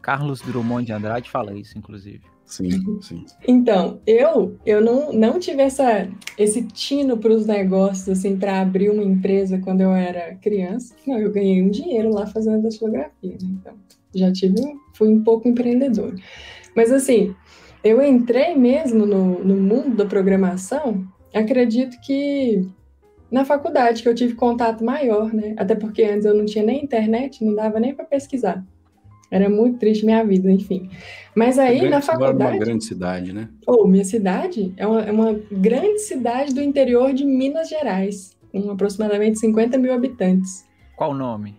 [0.00, 2.22] Carlos Drummond de Andrade fala isso, inclusive.
[2.44, 3.24] Sim, sim.
[3.48, 8.90] Então, eu eu não, não tive essa, esse tino para os negócios, assim, para abrir
[8.90, 10.94] uma empresa quando eu era criança.
[11.06, 13.48] Não, eu ganhei um dinheiro lá fazendo datilografia, né?
[13.58, 13.74] Então,
[14.14, 14.60] já tive,
[14.92, 16.14] fui um pouco empreendedor.
[16.76, 17.34] Mas, assim,
[17.84, 22.66] eu entrei mesmo no, no mundo da programação, acredito que
[23.30, 25.54] na faculdade, que eu tive contato maior, né?
[25.56, 28.62] Até porque antes eu não tinha nem internet, não dava nem para pesquisar.
[29.30, 30.90] Era muito triste minha vida, enfim.
[31.34, 32.56] Mas aí, grande, na faculdade...
[32.56, 33.48] uma grande cidade, né?
[33.66, 38.36] Ou, oh, minha cidade é uma, é uma grande cidade do interior de Minas Gerais,
[38.52, 40.68] com aproximadamente 50 mil habitantes.
[40.94, 41.56] Qual o nome?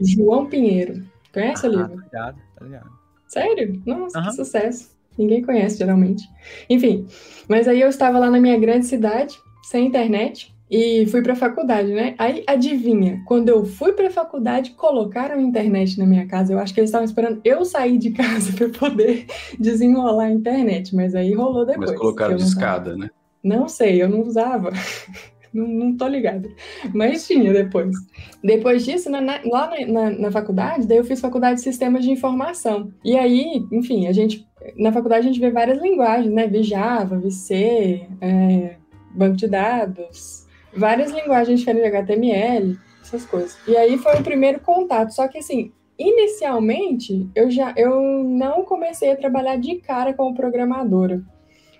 [0.00, 1.04] João Pinheiro.
[1.30, 1.88] Conhece, ah, Olivia?
[1.88, 2.90] Tá ligado, tá ligado.
[3.26, 3.82] Sério?
[3.84, 4.24] Nossa, uhum.
[4.24, 4.99] que sucesso.
[5.20, 6.26] Ninguém conhece, geralmente.
[6.68, 7.06] Enfim,
[7.46, 11.36] mas aí eu estava lá na minha grande cidade, sem internet, e fui para a
[11.36, 12.14] faculdade, né?
[12.16, 16.54] Aí adivinha, quando eu fui para a faculdade, colocaram internet na minha casa.
[16.54, 19.26] Eu acho que eles estavam esperando eu sair de casa para poder
[19.58, 21.90] desenrolar a internet, mas aí rolou depois.
[21.90, 23.10] Mas colocaram de escada, né?
[23.44, 24.70] Não sei, eu não usava.
[25.52, 26.48] não, não tô ligada.
[26.94, 27.94] Mas tinha depois.
[28.42, 32.10] Depois disso, na, na, lá na, na, faculdade, daí eu fiz faculdade de sistemas de
[32.10, 32.92] informação.
[33.04, 34.46] E aí, enfim, a gente.
[34.76, 36.46] Na faculdade a gente vê várias linguagens, né?
[36.46, 38.76] Vi Java, vi C, é,
[39.14, 43.56] banco de dados, várias linguagens diferentes de HTML, essas coisas.
[43.66, 45.14] E aí foi o primeiro contato.
[45.14, 51.22] Só que assim, inicialmente eu já eu não comecei a trabalhar de cara como programadora.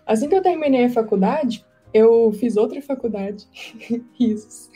[0.07, 3.47] Assim que eu terminei a faculdade, eu fiz outra faculdade.
[4.19, 4.71] Risos.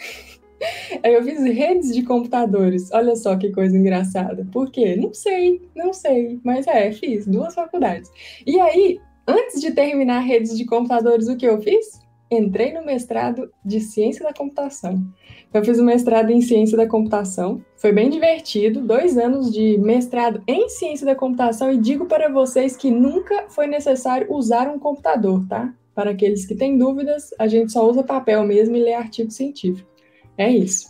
[1.03, 2.90] Eu fiz redes de computadores.
[2.92, 4.46] Olha só que coisa engraçada.
[4.50, 4.96] Por quê?
[4.96, 6.40] Não sei, não sei.
[6.42, 8.11] Mas é, fiz duas faculdades.
[8.46, 12.03] E aí, antes de terminar redes de computadores, o que eu fiz?
[12.31, 15.05] Entrei no mestrado de ciência da computação.
[15.53, 17.62] Eu fiz o mestrado em ciência da computação.
[17.77, 21.70] Foi bem divertido, dois anos de mestrado em ciência da computação.
[21.70, 25.72] E digo para vocês que nunca foi necessário usar um computador, tá?
[25.94, 29.88] Para aqueles que têm dúvidas, a gente só usa papel mesmo e lê artigo científico.
[30.37, 30.88] É isso.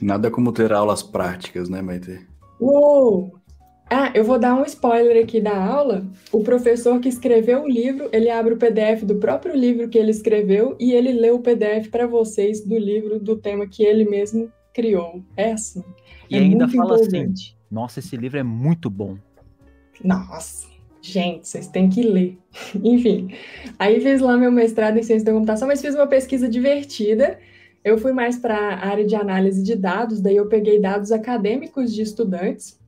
[0.00, 2.20] Nada como ter aulas práticas, né, Maite?
[2.60, 3.32] Uou!
[3.90, 6.06] Ah, eu vou dar um spoiler aqui da aula.
[6.32, 10.10] O professor que escreveu o livro, ele abre o PDF do próprio livro que ele
[10.10, 14.50] escreveu e ele lê o PDF para vocês do livro do tema que ele mesmo
[14.72, 15.22] criou.
[15.36, 15.84] É assim.
[16.30, 17.32] E é ainda fala assim,
[17.70, 19.18] nossa, esse livro é muito bom.
[20.02, 20.66] Nossa,
[21.04, 22.38] gente, vocês têm que ler.
[22.82, 23.34] Enfim,
[23.78, 27.38] aí fiz lá meu mestrado em ciência da computação, mas fiz uma pesquisa divertida.
[27.84, 31.92] Eu fui mais para a área de análise de dados, daí eu peguei dados acadêmicos
[31.92, 32.80] de estudantes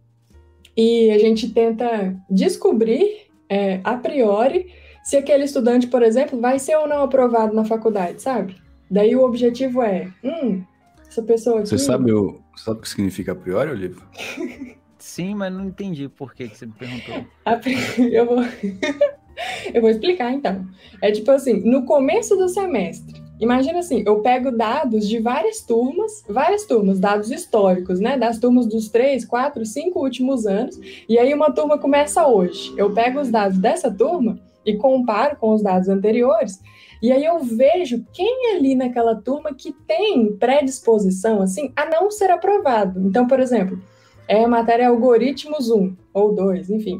[0.74, 4.72] e a gente tenta descobrir é, a priori
[5.04, 8.56] se aquele estudante, por exemplo, vai ser ou não aprovado na faculdade, sabe?
[8.90, 10.62] Daí o objetivo é, hum,
[11.06, 11.68] essa pessoa aqui...
[11.68, 14.02] Você sabe o, sabe o que significa a priori, Olivia?
[15.06, 17.24] Sim, mas não entendi por que, que você me perguntou.
[18.10, 18.38] Eu vou...
[19.72, 20.66] eu vou explicar, então.
[21.00, 26.24] É tipo assim, no começo do semestre, Imagina assim, eu pego dados de várias turmas,
[26.26, 28.16] várias turmas, dados históricos, né?
[28.16, 32.72] Das turmas dos três, quatro, cinco últimos anos, e aí uma turma começa hoje.
[32.78, 36.58] Eu pego os dados dessa turma e comparo com os dados anteriores,
[37.02, 42.10] e aí eu vejo quem é ali naquela turma que tem predisposição, assim, a não
[42.10, 43.06] ser aprovado.
[43.06, 43.78] Então, por exemplo,
[44.28, 46.98] é a matéria algoritmos 1 ou 2, enfim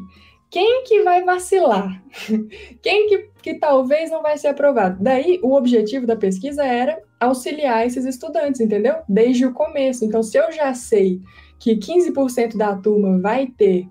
[0.49, 2.01] quem que vai vacilar?
[2.81, 4.97] Quem que, que talvez não vai ser aprovado?
[5.01, 8.95] Daí, o objetivo da pesquisa era auxiliar esses estudantes, entendeu?
[9.09, 10.05] Desde o começo.
[10.05, 11.21] Então, se eu já sei
[11.59, 13.87] que 15% da turma vai ter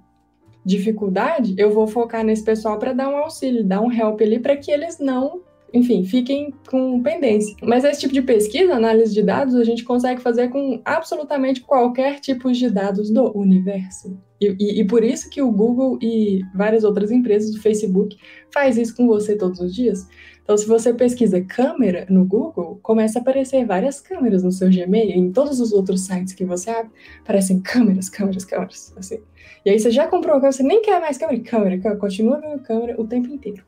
[0.65, 4.57] dificuldade, eu vou focar nesse pessoal para dar um auxílio, dar um help ali para
[4.57, 5.43] que eles não
[5.77, 7.55] enfim, fiquem com pendência.
[7.63, 12.21] Mas esse tipo de pesquisa, análise de dados, a gente consegue fazer com absolutamente qualquer
[12.21, 14.19] tipo de dados do universo.
[14.41, 18.19] E, e, e, por isso que o Google e várias outras empresas do Facebook
[18.53, 20.07] faz isso com você todos os dias.
[20.43, 25.11] Então, se você pesquisa câmera no Google, começa a aparecer várias câmeras no seu Gmail,
[25.11, 29.19] em todos os outros sites que você abre, aparecem câmeras, câmeras, câmeras, assim.
[29.65, 32.63] E aí você já comprou câmera, você nem quer mais câmera, câmera, câmera continua vendo
[32.63, 33.65] câmera o tempo inteiro.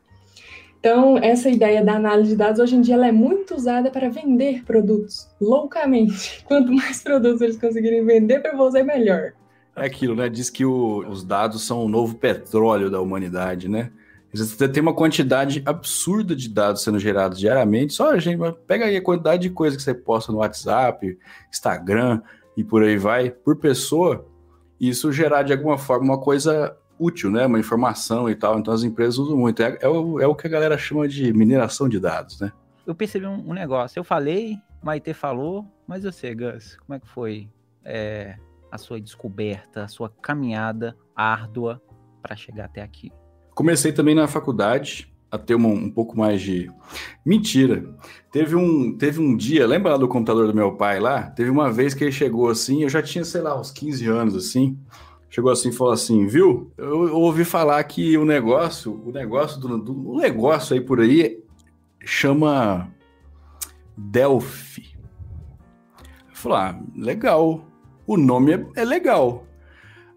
[0.79, 4.09] Então, essa ideia da análise de dados hoje em dia ela é muito usada para
[4.09, 6.43] vender produtos loucamente.
[6.47, 9.33] Quanto mais produtos eles conseguirem vender para você, melhor.
[9.75, 10.29] É aquilo, né?
[10.29, 13.91] Diz que o, os dados são o novo petróleo da humanidade, né?
[14.33, 17.93] Você tem uma quantidade absurda de dados sendo gerados diariamente.
[17.93, 21.17] Só, gente, pega aí a quantidade de coisas que você posta no WhatsApp,
[21.51, 22.21] Instagram
[22.55, 24.25] e por aí vai, por pessoa.
[24.79, 27.45] Isso gerar de alguma forma uma coisa útil, né?
[27.45, 28.59] Uma informação e tal.
[28.59, 29.63] Então as empresas usam muito.
[29.63, 32.51] É, é, o, é o que a galera chama de mineração de dados, né?
[32.85, 33.97] Eu percebi um, um negócio.
[33.97, 37.49] Eu falei, Maite falou, mas eu sei, Gus, como é que foi
[37.85, 38.35] é,
[38.71, 41.81] a sua descoberta, a sua caminhada árdua
[42.21, 43.11] para chegar até aqui?
[43.55, 46.71] Comecei também na faculdade a ter uma, um pouco mais de.
[47.25, 47.83] Mentira!
[48.31, 51.29] Teve um, teve um dia, lembra lá do computador do meu pai lá?
[51.29, 54.35] Teve uma vez que ele chegou assim, eu já tinha, sei lá, uns 15 anos
[54.35, 54.77] assim
[55.29, 56.71] chegou assim e falou assim, viu?
[56.77, 60.99] Eu, eu, ouvi falar que o negócio, o negócio do, do o negócio aí por
[60.99, 61.43] aí
[62.03, 62.91] chama
[63.95, 64.97] Delphi.
[66.33, 67.65] Falei, ah, legal.
[68.07, 69.45] O nome é, é legal.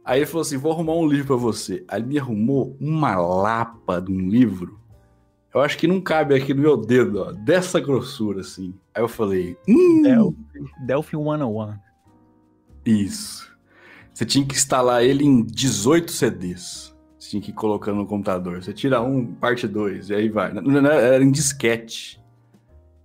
[0.05, 1.85] Aí ele falou assim: vou arrumar um livro para você.
[1.88, 4.81] Aí ele me arrumou uma lapa de um livro.
[5.55, 8.75] Eu acho que não cabe aqui no meu dedo, ó, dessa grossura assim.
[8.94, 10.03] Aí eu falei: hum.
[10.03, 11.75] Delphi, Delphi 101.
[12.87, 13.51] Isso.
[14.12, 16.94] Você tinha que instalar ele em 18 CDs.
[17.18, 18.62] Você tinha que ir colocando no computador.
[18.62, 20.53] Você tira um, parte dois, e aí vai.
[20.53, 22.22] Não, não, era em disquete.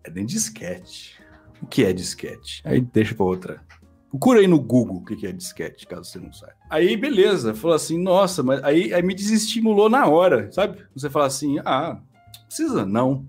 [0.04, 1.18] Era em disquete.
[1.62, 2.62] O que é disquete?
[2.66, 3.62] Aí deixa pra outra.
[4.10, 6.56] Procura aí no Google o que é disquete, caso você não saiba.
[6.70, 7.54] Aí, beleza.
[7.54, 10.84] Falou assim, nossa, mas aí, aí me desestimulou na hora, sabe?
[10.96, 12.00] Você fala assim, ah,
[12.48, 13.26] precisa não.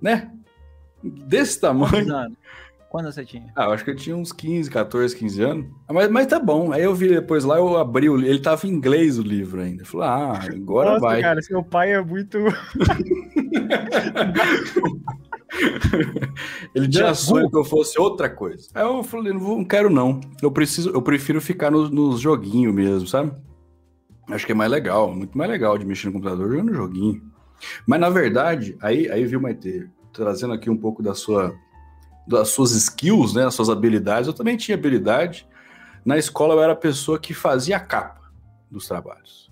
[0.00, 0.30] Né?
[1.02, 2.14] desse tamanho.
[2.14, 2.38] Anos.
[2.90, 3.52] Quando você tinha?
[3.54, 5.66] Ah, eu acho que eu tinha uns 15, 14, 15 anos.
[5.86, 6.72] Ah, mas, mas tá bom.
[6.72, 9.82] Aí eu vi depois lá, eu abri o Ele tava em inglês o livro ainda.
[9.82, 11.20] Eu falei, ah, agora Nossa, vai.
[11.20, 12.36] cara, seu pai é muito.
[16.74, 18.68] Ele tinha sonho que eu fosse outra coisa.
[18.74, 20.20] Aí eu falei, não, vou- não quero não.
[20.42, 23.32] Eu preciso, eu prefiro ficar nos, nos joguinhos mesmo, sabe?
[24.28, 27.22] Acho que é mais legal, muito mais legal de mexer no computador jogando joguinho.
[27.86, 31.54] Mas na verdade, aí, aí viu, Maite, trazendo aqui um pouco da sua,
[32.26, 34.26] das suas skills, né, das suas habilidades.
[34.26, 35.46] Eu também tinha habilidade.
[36.04, 38.30] Na escola eu era a pessoa que fazia a capa
[38.70, 39.50] dos trabalhos.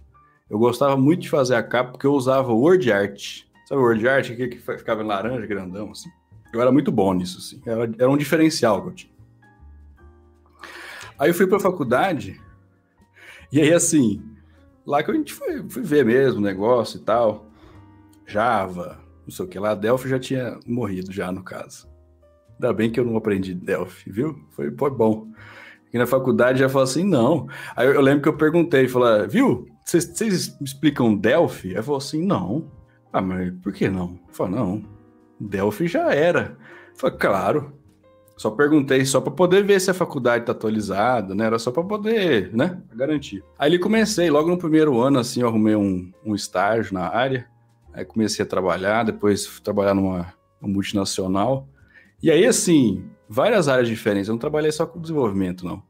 [0.48, 3.42] Eu gostava muito de fazer a capa porque eu usava word art.
[3.66, 6.08] Sabe o word art, que ficava em laranja, grandão, assim?
[6.52, 7.60] Eu era muito bom nisso, assim.
[7.66, 9.12] Era, era um diferencial que eu tinha.
[11.18, 12.40] Aí eu fui pra faculdade,
[13.50, 14.22] e aí, assim,
[14.86, 17.46] lá que a gente foi, foi ver mesmo o negócio e tal.
[18.26, 19.74] Java, não sei o que lá.
[19.74, 21.88] Delphi já tinha morrido, já, no caso.
[22.60, 24.44] Ainda bem que eu não aprendi Delphi, viu?
[24.50, 25.28] Foi, foi bom.
[25.92, 27.48] E na faculdade já falou assim, não.
[27.74, 29.66] Aí eu, lembro que eu perguntei, falei, viu?
[29.84, 31.76] Vocês explicam Delphi?
[31.76, 32.70] Aí falou assim, não.
[33.12, 34.18] Ah, mas por que não?
[34.30, 34.82] Falei, não.
[35.40, 36.56] Delphi já era.
[36.94, 37.72] Falei, claro.
[38.36, 41.46] Só perguntei só para poder ver se a faculdade tá atualizada, né?
[41.46, 42.80] Era só para poder, né?
[42.94, 43.42] Garantir.
[43.58, 47.48] Aí ele comecei, logo no primeiro ano, assim, eu arrumei um, um estágio na área.
[47.92, 51.66] Aí comecei a trabalhar, depois trabalhar numa, numa multinacional.
[52.22, 54.28] E aí, assim, várias áreas diferentes.
[54.28, 55.82] Eu não trabalhei só com desenvolvimento, não.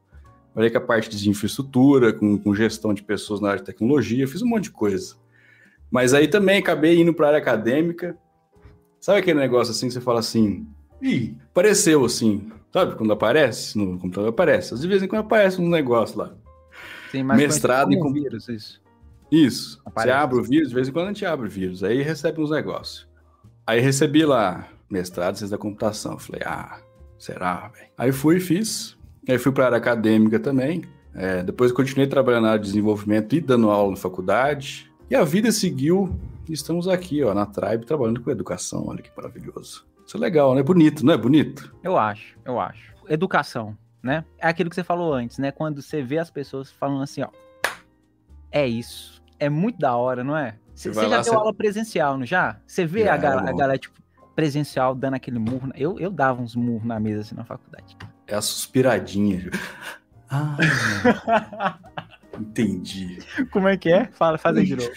[0.53, 4.27] Trabalhei com a parte de infraestrutura, com, com gestão de pessoas na área de tecnologia,
[4.27, 5.15] fiz um monte de coisa.
[5.89, 8.17] Mas aí também acabei indo para a área acadêmica.
[8.99, 10.67] Sabe aquele negócio assim que você fala assim,
[11.01, 12.95] ih, apareceu assim, sabe?
[12.95, 14.77] Quando aparece no computador, aparece.
[14.77, 16.33] De vez em quando aparece um negócio lá.
[17.11, 18.81] Sim, mas Mestrado em com- vírus, isso.
[19.31, 19.81] Isso.
[19.85, 20.13] Aparece.
[20.13, 21.83] Você abre o vírus, de vez em quando a gente abre o vírus.
[21.83, 23.07] Aí recebe uns negócios.
[23.65, 26.17] Aí recebi lá, mestrado em ciência da computação.
[26.19, 26.79] Falei, ah,
[27.17, 27.87] será, velho?
[27.97, 28.97] Aí fui e fiz.
[29.27, 30.83] Aí fui para a área acadêmica também.
[31.13, 34.91] É, depois continuei trabalhando na área de desenvolvimento e dando aula na faculdade.
[35.09, 36.15] E a vida seguiu.
[36.47, 38.85] E estamos aqui, ó, na Tribe, trabalhando com educação.
[38.87, 39.85] Olha que maravilhoso.
[40.05, 40.63] Isso é legal, né?
[40.63, 41.75] Bonito, não é bonito?
[41.83, 42.93] Eu acho, eu acho.
[43.07, 44.25] Educação, né?
[44.39, 45.51] É aquilo que você falou antes, né?
[45.51, 47.29] Quando você vê as pessoas falando assim, ó.
[48.51, 49.21] É isso.
[49.39, 50.55] É muito da hora, não é?
[50.73, 52.59] Você já lá, deu você- aula presencial, não já?
[52.65, 53.99] Você vê a, gal- a galera, tipo,
[54.39, 55.69] presencial dando aquele murro.
[55.75, 57.97] Eu, eu dava uns murros na mesa assim na faculdade.
[58.25, 59.49] É a suspiradinha.
[60.31, 61.75] Ah,
[62.39, 63.17] entendi.
[63.51, 64.05] Como é que é?
[64.11, 64.91] Fala, faz aí de novo.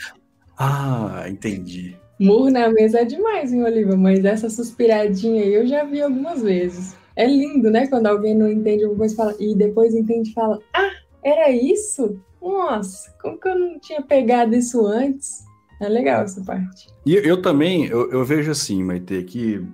[0.58, 1.96] Ah, entendi.
[2.20, 3.96] Murro na mesa é demais, hein, Oliva?
[3.96, 6.94] Mas essa suspiradinha aí eu já vi algumas vezes.
[7.16, 7.86] É lindo, né?
[7.86, 10.90] Quando alguém não entende alguma coisa fala, e depois entende e fala: Ah,
[11.24, 12.20] era isso?
[12.42, 15.46] Nossa, como que eu não tinha pegado isso antes?
[15.82, 16.86] É legal essa parte.
[17.04, 19.64] E eu, também, eu, eu vejo assim, Maite, que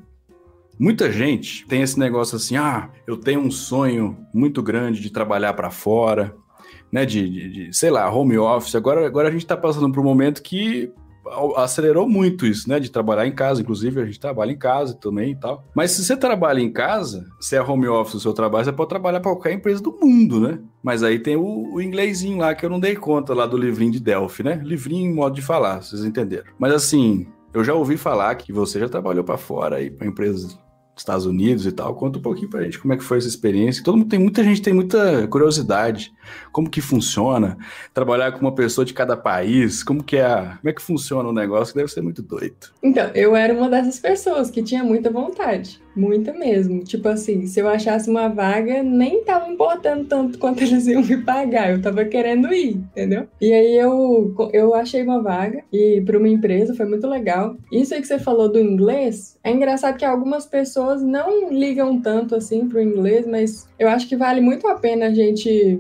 [0.79, 5.53] muita gente tem esse negócio assim, ah, eu tenho um sonho muito grande de trabalhar
[5.53, 6.35] para fora,
[6.91, 8.75] né, de, de- de, sei lá, home office.
[8.75, 10.91] Agora, agora a gente está passando por um momento que
[11.57, 13.61] acelerou muito isso, né, de trabalhar em casa.
[13.61, 15.65] Inclusive, a gente trabalha em casa também e tal.
[15.75, 18.89] Mas se você trabalha em casa, se é home office o seu trabalho, você pode
[18.89, 20.59] trabalhar para qualquer empresa do mundo, né?
[20.83, 23.93] Mas aí tem o, o inglesinho lá que eu não dei conta lá do livrinho
[23.93, 24.61] de Delphi, né?
[24.65, 26.47] Livrinho em modo de falar, vocês entenderam.
[26.59, 30.59] Mas assim, eu já ouvi falar que você já trabalhou para fora aí, para empresas
[31.01, 31.95] Estados Unidos e tal.
[31.95, 33.83] Conta um pouquinho pra gente como é que foi essa experiência.
[33.83, 36.13] Todo mundo tem muita gente tem muita curiosidade,
[36.53, 37.57] como que funciona
[37.95, 41.33] trabalhar com uma pessoa de cada país, como que é, como é que funciona o
[41.33, 42.69] negócio, que deve ser muito doido.
[42.83, 45.81] Então, eu era uma dessas pessoas que tinha muita vontade.
[45.99, 46.85] Muita mesmo.
[46.85, 51.17] Tipo assim, se eu achasse uma vaga, nem tava importando tanto quanto eles iam me
[51.25, 51.73] pagar.
[51.73, 53.27] Eu tava querendo ir, entendeu?
[53.41, 57.57] E aí eu, eu achei uma vaga e para uma empresa foi muito legal.
[57.73, 62.37] Isso aí que você falou do inglês, é engraçado que algumas pessoas não ligam tanto
[62.37, 65.79] assim pro inglês, mas eu acho que vale muito a pena a gente.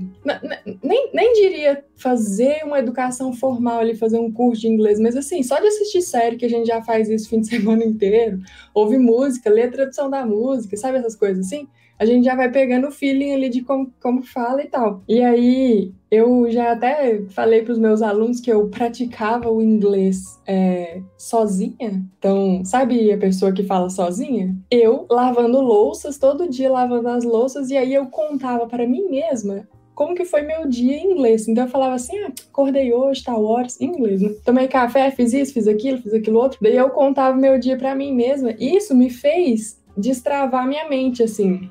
[0.83, 5.43] Nem, nem diria fazer uma educação formal ali, fazer um curso de inglês, mas assim,
[5.43, 8.41] só de assistir série, que a gente já faz isso o fim de semana inteiro,
[8.73, 9.71] ouvir música, ler a
[10.09, 11.69] da música, sabe essas coisas assim?
[11.99, 15.03] A gente já vai pegando o feeling ali de como, como fala e tal.
[15.09, 20.41] E aí, eu já até falei para os meus alunos que eu praticava o inglês
[20.47, 22.05] é, sozinha.
[22.19, 24.57] Então, sabe a pessoa que fala sozinha?
[24.71, 29.67] Eu lavando louças, todo dia lavando as louças, e aí eu contava para mim mesma
[29.99, 31.49] como que foi meu dia em inglês.
[31.49, 34.33] Então eu falava assim, ah, acordei hoje, tal horas, em inglês, né?
[34.45, 36.57] Tomei café, fiz isso, fiz aquilo, fiz aquilo outro.
[36.63, 38.53] Daí eu contava meu dia para mim mesma.
[38.61, 41.69] Isso me fez destravar minha mente, assim.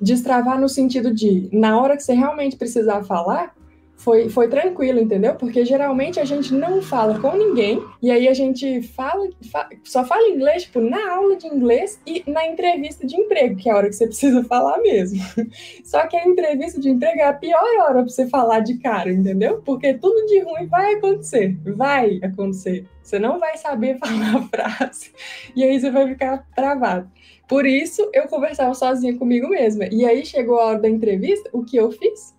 [0.00, 3.54] Destravar no sentido de, na hora que você realmente precisar falar,
[3.98, 5.34] foi, foi tranquilo, entendeu?
[5.34, 10.04] Porque geralmente a gente não fala com ninguém e aí a gente fala, fa, só
[10.04, 13.76] fala inglês, tipo, na aula de inglês e na entrevista de emprego, que é a
[13.76, 15.20] hora que você precisa falar mesmo.
[15.84, 19.12] Só que a entrevista de emprego é a pior hora pra você falar de cara,
[19.12, 19.60] entendeu?
[19.64, 22.86] Porque tudo de ruim vai acontecer, vai acontecer.
[23.02, 25.10] Você não vai saber falar a frase
[25.56, 27.10] e aí você vai ficar travado.
[27.48, 29.86] Por isso, eu conversava sozinha comigo mesma.
[29.90, 32.36] E aí chegou a hora da entrevista, o que eu fiz?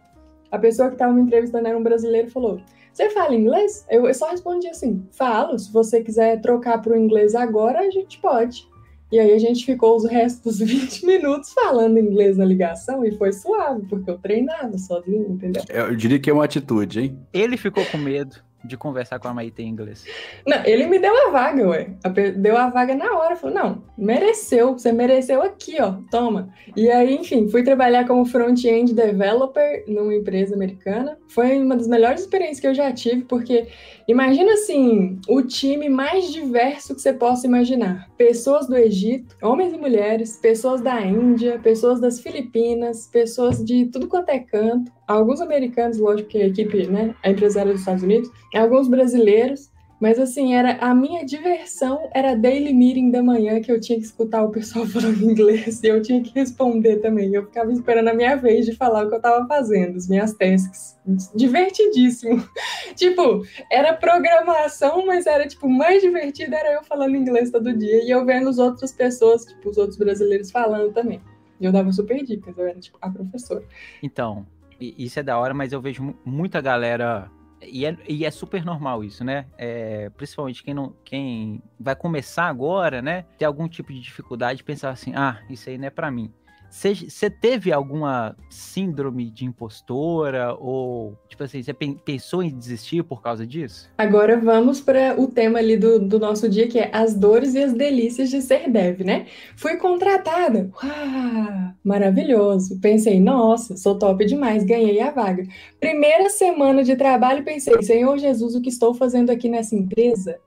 [0.51, 2.61] A pessoa que estava me entrevistando era um brasileiro e falou:
[2.93, 3.85] Você fala inglês?
[3.89, 5.57] Eu, eu só respondi assim: Falo.
[5.57, 8.67] Se você quiser trocar para o inglês agora, a gente pode.
[9.11, 13.11] E aí a gente ficou os restos dos 20 minutos falando inglês na ligação e
[13.17, 15.63] foi suave, porque eu treinava sozinho, entendeu?
[15.67, 17.19] Eu diria que é uma atitude, hein?
[17.33, 20.05] Ele ficou com medo de conversar com a Maite em inglês?
[20.45, 21.89] Não, ele me deu a vaga, ué.
[22.35, 23.35] Deu a vaga na hora.
[23.35, 24.73] Falou, não, mereceu.
[24.73, 25.95] Você mereceu aqui, ó.
[26.11, 26.53] Toma.
[26.75, 31.17] E aí, enfim, fui trabalhar como front-end developer numa empresa americana.
[31.29, 33.67] Foi uma das melhores experiências que eu já tive, porque
[34.11, 38.09] imagina assim, o time mais diverso que você possa imaginar.
[38.17, 44.07] Pessoas do Egito, homens e mulheres, pessoas da Índia, pessoas das Filipinas, pessoas de tudo
[44.07, 48.29] quanto é canto alguns americanos, lógico que a equipe, né, a empresária dos Estados Unidos,
[48.53, 53.79] alguns brasileiros, mas assim, era a minha diversão era daily meeting da manhã que eu
[53.79, 57.33] tinha que escutar o pessoal falando inglês e eu tinha que responder também.
[57.33, 60.33] Eu ficava esperando a minha vez de falar o que eu estava fazendo, as minhas
[60.33, 60.97] tasks.
[61.35, 62.43] Divertidíssimo.
[62.95, 68.09] tipo, era programação, mas era tipo mais divertido era eu falando inglês todo dia e
[68.09, 71.21] eu vendo as outras pessoas, tipo, os outros brasileiros falando também.
[71.59, 73.63] E eu dava super dicas, eu era tipo a professora.
[74.01, 74.45] Então,
[74.79, 77.29] isso é da hora, mas eu vejo muita galera.
[77.61, 79.45] E é, e é super normal isso, né?
[79.57, 83.25] É, principalmente quem, não, quem vai começar agora, né?
[83.37, 86.33] Ter algum tipo de dificuldade, pensar assim: ah, isso aí não é para mim.
[86.69, 90.53] Você teve alguma síndrome de impostora?
[90.53, 93.89] Ou, tipo assim, você pensou em desistir por causa disso?
[93.97, 97.63] Agora vamos para o tema ali do, do nosso dia, que é as dores e
[97.63, 99.25] as delícias de ser dev, né?
[99.55, 100.69] Fui contratada.
[100.81, 102.79] Uau, maravilhoso.
[102.79, 105.45] Pensei, nossa, sou top demais, ganhei a vaga.
[105.79, 110.39] Primeira semana de trabalho, pensei, Senhor Jesus, o que estou fazendo aqui nessa empresa?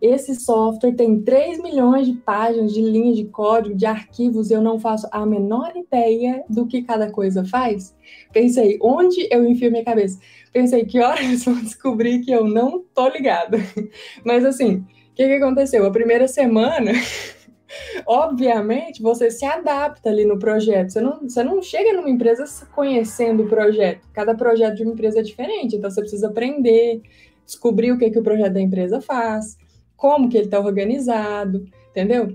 [0.00, 4.78] Esse software tem 3 milhões de páginas de linha de código, de arquivos, eu não
[4.78, 7.96] faço a menor ideia do que cada coisa faz.
[8.32, 10.20] Pensei, onde eu enfio minha cabeça?
[10.52, 13.58] Pensei, que horas vão descobrir que eu não tô ligada?
[14.24, 15.84] Mas assim, o que, que aconteceu?
[15.84, 16.92] A primeira semana.
[18.06, 20.90] Obviamente, você se adapta ali no projeto.
[20.90, 24.08] Você não, você não chega numa empresa conhecendo o projeto.
[24.12, 27.02] Cada projeto de uma empresa é diferente, então você precisa aprender,
[27.44, 29.58] descobrir o que, que o projeto da empresa faz
[29.98, 32.34] como que ele está organizado, entendeu?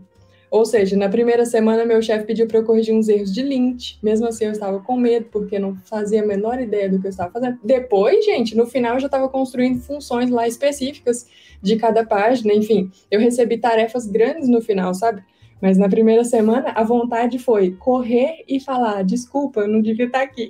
[0.51, 3.95] Ou seja, na primeira semana meu chefe pediu para eu corrigir uns erros de lint,
[4.03, 7.09] mesmo assim eu estava com medo, porque não fazia a menor ideia do que eu
[7.09, 7.57] estava fazendo.
[7.63, 11.25] Depois, gente, no final eu já estava construindo funções lá específicas
[11.59, 15.23] de cada página, enfim, eu recebi tarefas grandes no final, sabe?
[15.59, 20.21] Mas na primeira semana a vontade foi correr e falar: desculpa, eu não devia estar
[20.21, 20.49] aqui.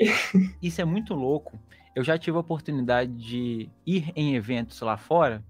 [0.61, 1.57] Isso é muito louco.
[1.95, 5.41] Eu já tive a oportunidade de ir em eventos lá fora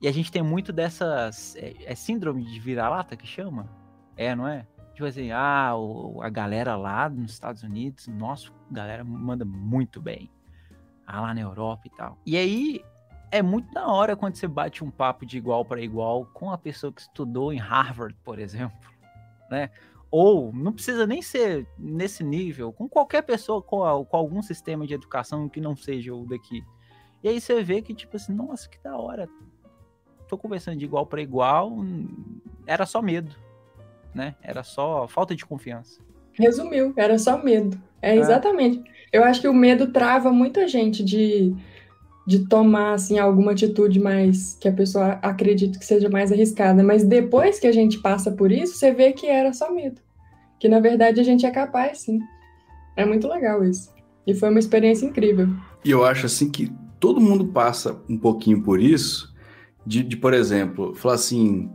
[0.00, 1.54] e a gente tem muito dessas.
[1.56, 3.68] É, é síndrome de vira-lata que chama?
[4.16, 4.66] É, não é?
[4.94, 10.00] Tipo assim, ah, o, a galera lá nos Estados Unidos, nossa, a galera manda muito
[10.00, 10.30] bem.
[11.06, 12.18] Ah, lá na Europa e tal.
[12.24, 12.84] E aí,
[13.30, 16.58] é muito da hora quando você bate um papo de igual para igual com a
[16.58, 18.78] pessoa que estudou em Harvard, por exemplo,
[19.50, 19.70] né?
[20.10, 24.94] Ou não precisa nem ser nesse nível, com qualquer pessoa com, com algum sistema de
[24.94, 26.64] educação que não seja o daqui.
[27.22, 29.28] E aí você vê que, tipo assim, nossa, que da hora
[30.30, 31.84] tô conversando de igual para igual,
[32.64, 33.34] era só medo,
[34.14, 34.36] né?
[34.40, 36.00] Era só falta de confiança.
[36.32, 37.76] Resumiu, era só medo.
[38.00, 38.18] É, é.
[38.18, 38.82] exatamente.
[39.12, 41.52] Eu acho que o medo trava muita gente de,
[42.24, 47.02] de tomar assim alguma atitude mais que a pessoa acredita que seja mais arriscada, mas
[47.02, 50.00] depois que a gente passa por isso, você vê que era só medo.
[50.60, 52.20] Que na verdade a gente é capaz, sim.
[52.96, 53.92] É muito legal isso.
[54.24, 55.48] E foi uma experiência incrível.
[55.84, 59.29] E eu acho assim que todo mundo passa um pouquinho por isso,
[59.90, 61.68] de, de por exemplo, falar assim,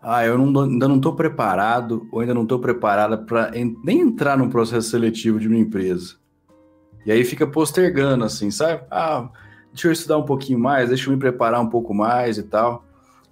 [0.00, 4.38] ah, eu não, ainda não estou preparado ou ainda não estou preparada para nem entrar
[4.38, 6.14] no processo seletivo de uma empresa.
[7.04, 8.84] E aí fica postergando, assim, sabe?
[8.88, 9.28] Ah,
[9.72, 12.85] deixa eu estudar um pouquinho mais, deixa eu me preparar um pouco mais e tal.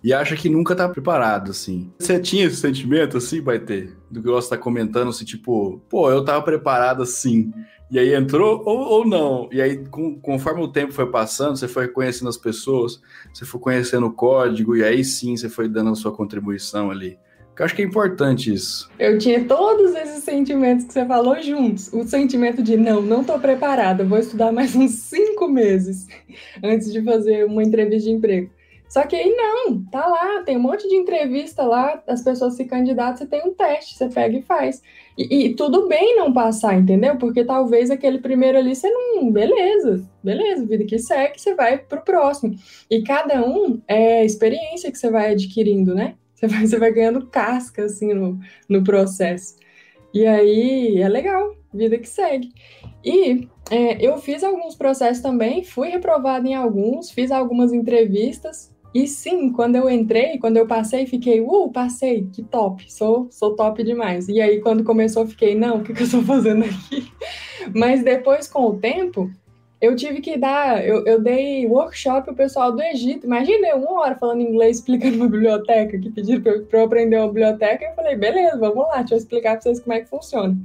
[0.05, 1.91] E acha que nunca tá preparado, assim.
[1.99, 3.97] Você tinha esse sentimento, assim, vai ter?
[4.11, 7.51] Do que você tá comentando, assim, tipo, pô, eu tava preparado assim.
[7.91, 9.49] E aí entrou ou, ou não.
[9.51, 13.01] E aí, com, conforme o tempo foi passando, você foi conhecendo as pessoas,
[13.33, 17.19] você foi conhecendo o código, e aí sim você foi dando a sua contribuição ali.
[17.59, 18.91] Eu acho que é importante isso.
[18.99, 21.91] Eu tinha todos esses sentimentos que você falou juntos.
[21.93, 26.07] O sentimento de não, não estou preparada, vou estudar mais uns cinco cinco meses
[26.63, 28.51] antes de fazer uma entrevista de emprego.
[28.95, 32.65] Só que aí não, tá lá, tem um monte de entrevista lá, as pessoas se
[32.65, 34.81] candidatam, você tem um teste, você pega e faz.
[35.19, 37.19] E, e, tudo bem não passar, entendeu?
[37.19, 39.33] Porque talvez aquele primeiro ali você não.
[39.33, 42.55] Beleza, beleza, vida que segue, você vai pro próximo.
[42.89, 46.15] E cada um é experiência que você vai adquirindo, né?
[46.33, 48.39] Você vai, você vai ganhando casca, assim, no,
[48.69, 49.57] no processo.
[50.15, 52.53] E aí é legal, vida que segue.
[53.05, 59.09] E é, eu fiz alguns processos também, fui reprovada em alguns, fiz algumas entrevistas, e
[59.09, 63.83] sim, quando eu entrei, quando eu passei, fiquei, uh, passei, que top, sou, sou top
[63.83, 64.29] demais.
[64.29, 67.11] E aí, quando começou, fiquei, não, o que, que eu estou fazendo aqui?
[67.75, 69.29] Mas depois, com o tempo,
[69.81, 73.27] eu tive que dar, eu, eu dei workshop o pessoal do Egito.
[73.27, 77.85] Imagina uma hora falando inglês, explicando uma biblioteca, que pediram para eu, aprender uma biblioteca.
[77.85, 80.57] Eu falei, beleza, vamos lá, deixa eu explicar para vocês como é que funciona.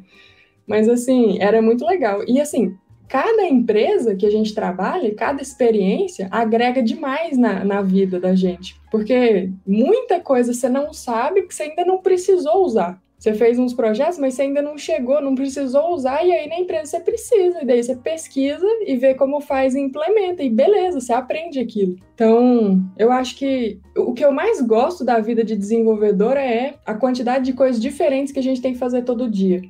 [0.67, 2.23] Mas, assim, era muito legal.
[2.27, 2.77] E, assim,
[3.09, 8.79] cada empresa que a gente trabalha, cada experiência agrega demais na, na vida da gente.
[8.91, 13.01] Porque muita coisa você não sabe que você ainda não precisou usar.
[13.17, 16.57] Você fez uns projetos, mas você ainda não chegou, não precisou usar, e aí na
[16.57, 17.61] empresa você precisa.
[17.61, 20.41] E daí você pesquisa e vê como faz e implementa.
[20.41, 21.97] E beleza, você aprende aquilo.
[22.15, 26.93] Então, eu acho que o que eu mais gosto da vida de desenvolvedora é a
[26.93, 29.61] quantidade de coisas diferentes que a gente tem que fazer todo dia.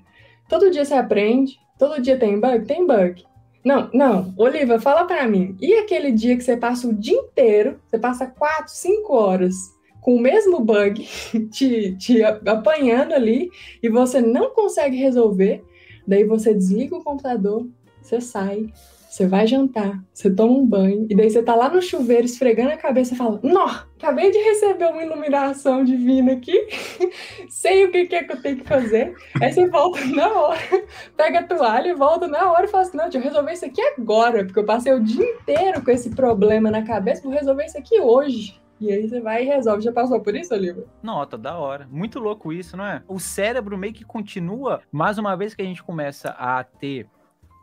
[0.48, 2.66] Todo dia você aprende, todo dia tem bug?
[2.66, 3.24] Tem bug.
[3.64, 5.58] Não, não, Oliva, fala para mim.
[5.60, 9.56] E aquele dia que você passa o dia inteiro, você passa quatro, cinco horas
[10.02, 11.08] com o mesmo bug
[11.52, 13.50] te, te apanhando ali
[13.82, 15.64] e você não consegue resolver,
[16.08, 17.68] daí você desliga o computador,
[18.02, 18.68] você sai,
[19.10, 22.72] você vai jantar, você toma um banho, e daí você tá lá no chuveiro esfregando
[22.72, 23.66] a cabeça e fala: Nó,
[23.98, 26.68] acabei de receber uma iluminação divina aqui,
[27.50, 29.16] sei o que, que é que eu tenho que fazer.
[29.42, 30.60] Aí você volta na hora,
[31.18, 33.66] pega a toalha e volta na hora e fala assim: Não, deixa eu resolver isso
[33.66, 37.66] aqui agora, porque eu passei o dia inteiro com esse problema na cabeça, vou resolver
[37.66, 38.62] isso aqui hoje.
[38.80, 39.84] E aí você vai e resolve.
[39.84, 40.86] Já passou por isso, Olivia?
[41.04, 41.86] Nota, da hora.
[41.92, 43.04] Muito louco isso, não é?
[43.10, 47.06] O cérebro meio que continua, mais uma vez que a gente começa a ter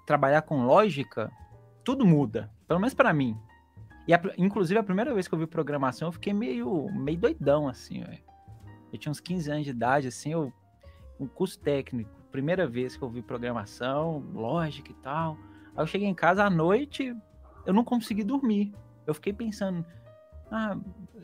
[0.06, 1.30] trabalhar com lógica,
[1.84, 2.50] tudo muda.
[2.66, 3.36] Pelo menos para mim.
[4.06, 7.68] E a, inclusive a primeira vez que eu vi programação, eu fiquei meio, meio doidão,
[7.68, 8.04] assim.
[8.92, 10.52] Eu tinha uns 15 anos de idade, assim, eu,
[11.18, 12.10] um curso técnico.
[12.30, 15.36] Primeira vez que eu vi programação, lógica e tal.
[15.76, 17.14] Aí eu cheguei em casa à noite,
[17.64, 18.72] eu não consegui dormir.
[19.06, 19.84] Eu fiquei pensando,
[20.50, 20.76] ah,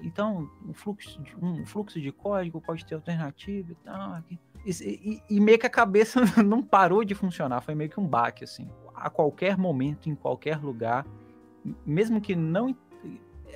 [0.03, 4.23] então um fluxo de, um fluxo de código pode ter alternativa e tal.
[4.29, 4.39] E,
[4.71, 8.45] e, e, meio que a cabeça não parou de funcionar, foi meio que um baque,
[8.45, 8.69] assim.
[8.95, 11.07] A qualquer momento, em qualquer lugar,
[11.87, 12.77] mesmo que não.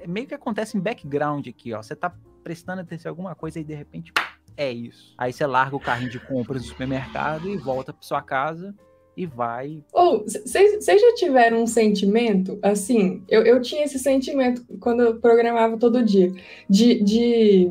[0.07, 1.83] Meio que acontece em background aqui, ó.
[1.83, 2.15] Você tá
[2.45, 4.13] prestando atenção em alguma coisa e de repente
[4.57, 5.15] é isso.
[5.19, 8.75] Aí você larga o carrinho de compras no supermercado e volta para sua casa
[9.17, 9.83] e vai.
[9.93, 15.17] Ou, oh, vocês já tiveram um sentimento, assim, eu, eu tinha esse sentimento quando eu
[15.17, 16.33] programava todo dia,
[16.69, 17.71] de, de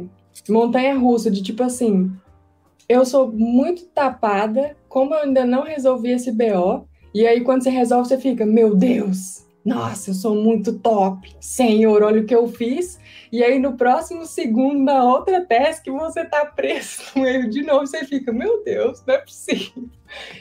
[0.50, 2.12] montanha russa, de tipo assim,
[2.90, 7.70] eu sou muito tapada, como eu ainda não resolvi esse BO, e aí quando você
[7.70, 12.48] resolve, você fica, meu Deus, nossa, eu sou muito top, senhor, olha o que eu
[12.48, 13.00] fiz.
[13.32, 17.88] E aí no próximo segundo, na outra task, você tá preso no erro de novo,
[17.88, 19.90] você fica, meu Deus, não é possível.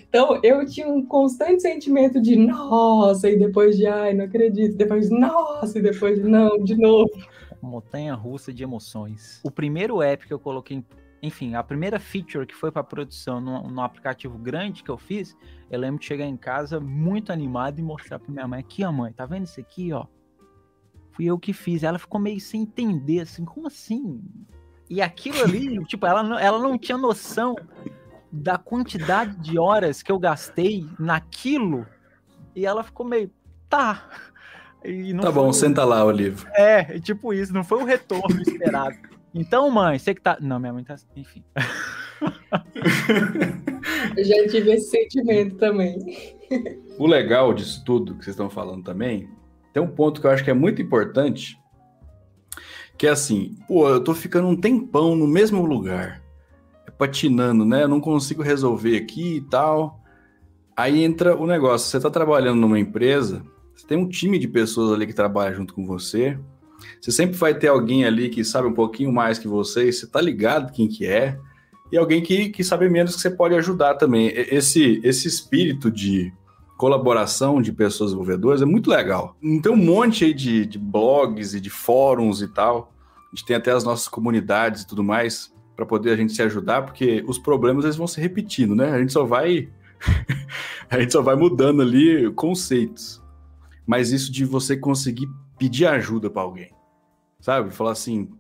[0.06, 5.08] Então eu tinha um constante sentimento de nossa, e depois de ai, não acredito, depois
[5.08, 7.10] de nossa, e depois de não, de novo.
[7.62, 9.40] Montanha russa de emoções.
[9.42, 10.84] O primeiro app que eu coloquei
[11.24, 15.34] enfim, a primeira feature que foi para produção no, no, aplicativo grande que eu fiz,
[15.70, 18.92] eu lembro de chegar em casa muito animado e mostrar para minha mãe: aqui, ó,
[18.92, 20.06] mãe, tá vendo isso aqui, ó?
[21.12, 21.82] Fui eu que fiz.
[21.82, 24.22] Ela ficou meio sem entender, assim, como assim?
[24.90, 27.56] E aquilo ali, tipo, ela não, ela não tinha noção
[28.30, 31.86] da quantidade de horas que eu gastei naquilo.
[32.54, 33.30] E ela ficou meio,
[33.68, 34.10] tá.
[35.22, 36.46] tá bom, senta lá, Olivo.
[36.52, 39.13] É, tipo isso, não foi o retorno esperado.
[39.34, 40.38] Então, mãe, você que tá.
[40.40, 40.94] Não, minha mãe tá.
[41.16, 41.42] Enfim.
[44.16, 45.98] Eu já tive esse sentimento também.
[46.96, 49.28] O legal disso tudo que vocês estão falando também,
[49.72, 51.58] tem um ponto que eu acho que é muito importante,
[52.96, 56.22] que é assim, pô, eu tô ficando um tempão no mesmo lugar,
[56.96, 57.82] patinando, né?
[57.82, 60.00] Eu não consigo resolver aqui e tal.
[60.76, 64.92] Aí entra o negócio, você tá trabalhando numa empresa, você tem um time de pessoas
[64.92, 66.38] ali que trabalha junto com você,
[67.04, 70.22] você sempre vai ter alguém ali que sabe um pouquinho mais que você, você tá
[70.22, 71.38] ligado quem que é,
[71.92, 74.32] e alguém que, que sabe menos que você pode ajudar também.
[74.34, 76.32] Esse, esse espírito de
[76.78, 79.36] colaboração de pessoas desenvolvedoras é muito legal.
[79.62, 82.90] Tem um monte aí de, de blogs e de fóruns e tal.
[83.30, 86.40] A gente tem até as nossas comunidades e tudo mais para poder a gente se
[86.40, 88.90] ajudar, porque os problemas eles vão se repetindo, né?
[88.90, 89.68] A gente só vai
[90.88, 93.22] a gente só vai mudando ali conceitos.
[93.86, 95.28] mas isso de você conseguir
[95.58, 96.70] pedir ajuda para alguém,
[97.44, 97.70] sabe?
[97.70, 98.30] Falar assim,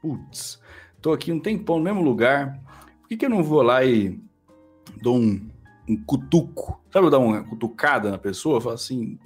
[0.00, 0.60] putz,
[1.00, 2.60] tô aqui um tempão no mesmo lugar,
[3.00, 4.20] por que, que eu não vou lá e
[5.02, 5.50] dou um,
[5.88, 6.80] um cutuco?
[6.92, 8.60] Sabe, dar uma cutucada na pessoa?
[8.60, 9.18] Falar assim,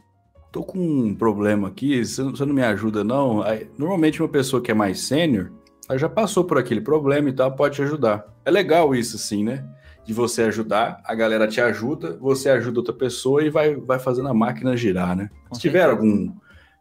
[0.50, 3.42] tô com um problema aqui, você não me ajuda não?
[3.42, 5.52] Aí, normalmente uma pessoa que é mais sênior,
[5.86, 8.24] ela já passou por aquele problema e tal, pode te ajudar.
[8.42, 9.68] É legal isso, assim, né?
[10.02, 14.30] De você ajudar, a galera te ajuda, você ajuda outra pessoa e vai, vai fazendo
[14.30, 15.28] a máquina girar, né?
[15.52, 16.32] Se tiver algum,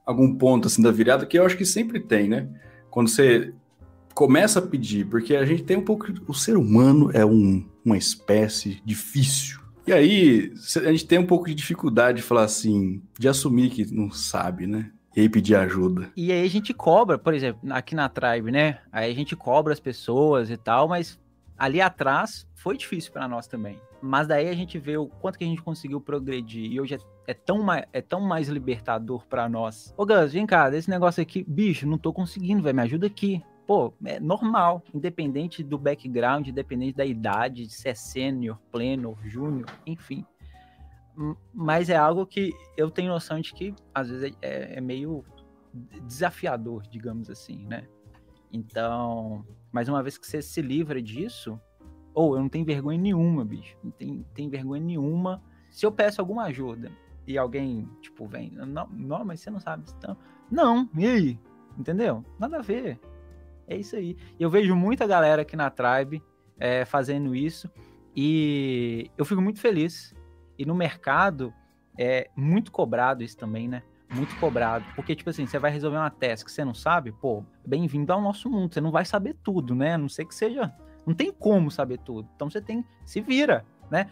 [0.05, 2.47] algum ponto assim da virada, que eu acho que sempre tem, né?
[2.89, 3.53] Quando você
[4.13, 6.07] começa a pedir, porque a gente tem um pouco.
[6.27, 9.59] O ser humano é um, uma espécie difícil.
[9.85, 13.93] E aí, a gente tem um pouco de dificuldade de falar assim, de assumir que
[13.93, 14.91] não sabe, né?
[15.15, 16.11] E aí pedir ajuda.
[16.15, 18.79] E aí a gente cobra, por exemplo, aqui na Tribe, né?
[18.91, 21.19] Aí a gente cobra as pessoas e tal, mas
[21.57, 23.79] ali atrás foi difícil para nós também.
[24.05, 26.71] Mas daí a gente vê o quanto que a gente conseguiu progredir.
[26.71, 29.93] E hoje é, é tão, mais, é tão mais libertador para nós.
[29.97, 33.41] Ô Gus, vem cá, desse negócio aqui, bicho, não tô conseguindo, velho, me ajuda aqui.
[33.65, 39.67] Pô, é normal, independente do background, independente da idade, de ser é sênior, pleno, júnior,
[39.87, 40.23] enfim
[41.53, 45.23] mas é algo que eu tenho noção de que às vezes é, é meio
[46.03, 47.87] desafiador, digamos assim, né?
[48.51, 51.59] Então, mais uma vez que você se livra disso,
[52.15, 55.43] ou oh, eu não tenho vergonha nenhuma, bicho, não tem, tem vergonha nenhuma.
[55.69, 56.89] Se eu peço alguma ajuda
[57.27, 60.17] e alguém, tipo, vem, não, não mas você não sabe, então,
[60.49, 61.39] não, e aí?
[61.77, 62.23] Entendeu?
[62.39, 62.99] Nada a ver.
[63.67, 64.15] É isso aí.
[64.39, 66.23] Eu vejo muita galera aqui na Tribe
[66.57, 67.69] é, fazendo isso
[68.15, 70.15] e eu fico muito feliz
[70.57, 71.53] e no mercado
[71.97, 73.83] é muito cobrado isso também, né?
[74.13, 74.85] Muito cobrado.
[74.95, 78.21] Porque, tipo assim, você vai resolver uma task que você não sabe, pô, bem-vindo ao
[78.21, 78.73] nosso mundo.
[78.73, 79.95] Você não vai saber tudo, né?
[79.95, 80.73] A não sei que seja.
[81.05, 82.27] Não tem como saber tudo.
[82.35, 82.83] Então você tem.
[83.05, 84.09] Se vira, né?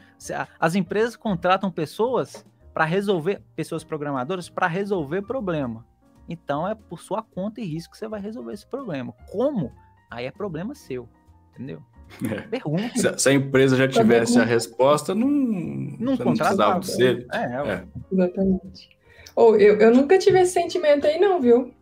[0.59, 3.41] As empresas contratam pessoas para resolver.
[3.55, 5.85] Pessoas programadoras para resolver problema.
[6.27, 9.13] Então é por sua conta e risco que você vai resolver esse problema.
[9.31, 9.71] Como?
[10.09, 11.09] Aí é problema seu.
[11.51, 11.81] Entendeu?
[12.23, 12.41] É.
[12.41, 12.89] Pergunta.
[12.95, 17.27] Se, se, a empresa já tivesse a resposta, não, não, não precisava de ser.
[17.31, 17.83] É, é.
[18.11, 18.89] Exatamente.
[19.35, 21.73] Ou eu, eu nunca tive esse sentimento aí, não, viu?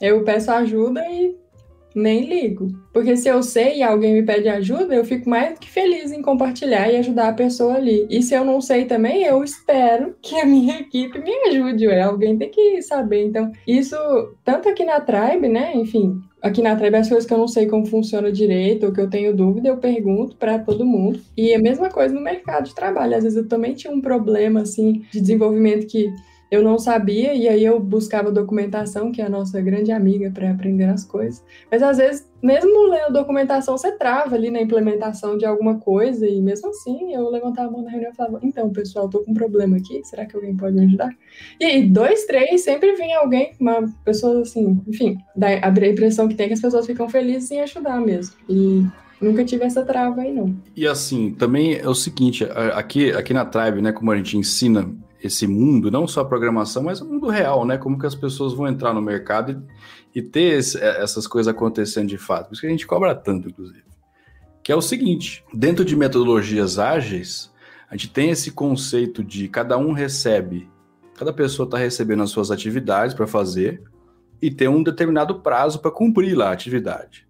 [0.00, 1.36] Eu peço ajuda e
[1.94, 2.68] nem ligo.
[2.92, 6.22] Porque se eu sei e alguém me pede ajuda, eu fico mais que feliz em
[6.22, 8.06] compartilhar e ajudar a pessoa ali.
[8.10, 11.86] E se eu não sei também, eu espero que a minha equipe me ajude.
[11.86, 12.00] Ué.
[12.02, 13.24] Alguém tem que saber.
[13.24, 13.96] Então, isso,
[14.44, 15.72] tanto aqui na Tribe, né?
[15.74, 19.00] Enfim, aqui na Tribe as coisas que eu não sei como funciona direito ou que
[19.00, 21.20] eu tenho dúvida, eu pergunto para todo mundo.
[21.36, 23.16] E a mesma coisa no mercado de trabalho.
[23.16, 26.08] Às vezes eu também tinha um problema assim de desenvolvimento que
[26.50, 30.50] eu não sabia e aí eu buscava documentação, que é a nossa grande amiga para
[30.50, 31.42] aprender as coisas.
[31.70, 36.40] Mas às vezes, mesmo lendo documentação, você trava ali na implementação de alguma coisa e
[36.40, 39.34] mesmo assim eu levantava a mão na reunião e falava: "Então, pessoal, tô com um
[39.34, 41.10] problema aqui, será que alguém pode me ajudar?"
[41.60, 46.34] E aí, dois, três, sempre vinha alguém, uma pessoa assim, enfim, dá a impressão que
[46.34, 48.34] tem que as pessoas ficam felizes em ajudar mesmo.
[48.48, 48.84] E
[49.20, 50.56] Nunca tive essa trava aí, não.
[50.74, 52.42] E assim, também é o seguinte,
[52.74, 54.90] aqui, aqui na Tribe, né, como a gente ensina
[55.22, 57.76] esse mundo, não só a programação, mas o mundo real, né?
[57.76, 59.62] Como que as pessoas vão entrar no mercado
[60.14, 62.48] e, e ter esse, é, essas coisas acontecendo de fato.
[62.48, 63.84] Por isso que a gente cobra tanto, inclusive.
[64.62, 67.52] Que é o seguinte: dentro de metodologias ágeis,
[67.88, 70.68] a gente tem esse conceito de cada um recebe,
[71.16, 73.82] cada pessoa está recebendo as suas atividades para fazer
[74.40, 77.28] e tem um determinado prazo para cumprir lá a atividade.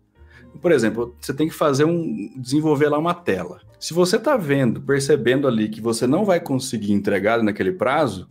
[0.60, 2.32] Por exemplo, você tem que fazer um.
[2.36, 3.60] desenvolver lá uma tela.
[3.80, 8.30] Se você está vendo, percebendo ali que você não vai conseguir entregar naquele prazo,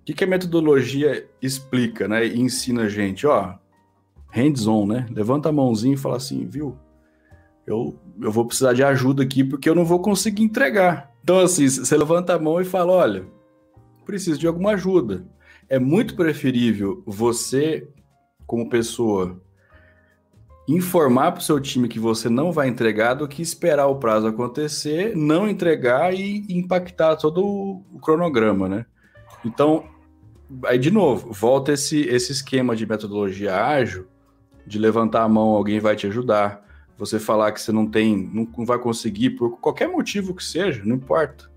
[0.00, 2.26] o que, que a metodologia explica, né?
[2.26, 3.54] E ensina a gente, ó,
[4.28, 5.06] hands-on, né?
[5.10, 6.76] Levanta a mãozinha e fala assim, viu?
[7.66, 11.10] Eu, eu vou precisar de ajuda aqui porque eu não vou conseguir entregar.
[11.24, 13.24] Então, assim, você levanta a mão e fala, olha,
[14.04, 15.24] preciso de alguma ajuda.
[15.70, 17.88] É muito preferível você,
[18.46, 19.40] como pessoa,
[20.74, 24.26] informar para o seu time que você não vai entregar do que esperar o prazo
[24.26, 28.86] acontecer, não entregar e impactar todo o cronograma, né?
[29.44, 29.84] Então,
[30.66, 34.06] aí de novo, volta esse, esse esquema de metodologia ágil,
[34.66, 36.62] de levantar a mão, alguém vai te ajudar.
[36.96, 40.96] Você falar que você não tem, não vai conseguir por qualquer motivo que seja, não
[40.96, 41.50] importa.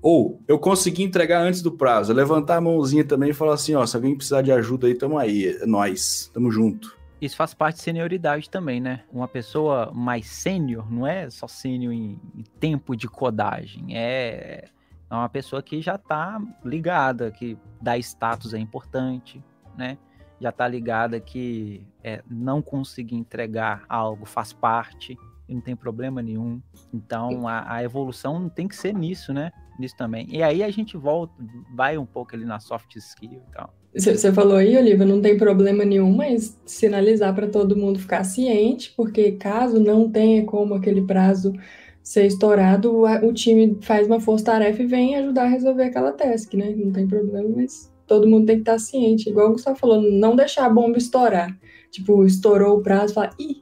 [0.00, 3.84] Ou eu consegui entregar antes do prazo, levantar a mãozinha também e falar assim, ó,
[3.84, 6.96] se alguém precisar de ajuda aí, tamo aí, é nós, tamo junto.
[7.20, 9.04] Isso faz parte de senioridade também, né?
[9.10, 14.68] Uma pessoa mais sênior não é só sênior em, em, tempo de codagem, é,
[15.10, 19.42] é uma pessoa que já está ligada, que dar status é importante,
[19.76, 19.96] né?
[20.38, 25.16] Já está ligada que é, não conseguir entregar algo faz parte,
[25.48, 26.60] e não tem problema nenhum.
[26.92, 29.52] Então a, a evolução tem que ser nisso, né?
[29.78, 30.26] Nisso também.
[30.30, 31.34] E aí a gente volta,
[31.74, 33.72] vai um pouco ali na soft skill e tal.
[33.94, 38.92] Você falou aí, Olivia, não tem problema nenhum, mas sinalizar para todo mundo ficar ciente,
[38.94, 41.54] porque caso não tenha como aquele prazo
[42.02, 46.72] ser estourado, o, time faz uma força-tarefa e vem ajudar a resolver aquela task, né?
[46.76, 49.28] Não tem problema, mas todo mundo tem que estar ciente.
[49.28, 51.58] Igual o Gustavo falou, não deixar a bomba estourar.
[51.90, 53.56] Tipo, estourou o prazo, fala, ih,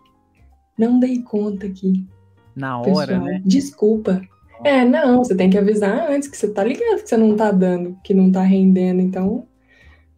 [0.76, 2.06] não dei conta aqui.
[2.54, 3.42] Na hora, Pessoal, né?
[3.46, 4.20] Desculpa.
[4.64, 7.52] É, não, você tem que avisar antes que você tá ligado que você não tá
[7.52, 9.00] dando, que não tá rendendo.
[9.00, 9.46] Então,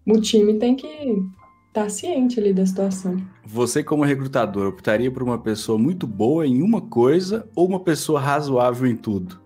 [0.06, 3.16] o time tem que estar tá ciente ali da situação.
[3.44, 8.20] Você, como recrutador, optaria por uma pessoa muito boa em uma coisa ou uma pessoa
[8.20, 9.40] razoável em tudo?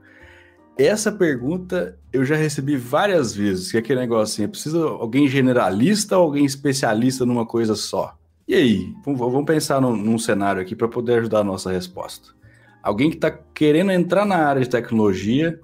[0.76, 5.28] Essa pergunta eu já recebi várias vezes, que é aquele negócio assim, é preciso alguém
[5.28, 8.16] generalista ou alguém especialista numa coisa só?
[8.46, 12.39] E aí, vamos pensar num, num cenário aqui para poder ajudar a nossa resposta.
[12.82, 15.60] Alguém que está querendo entrar na área de tecnologia,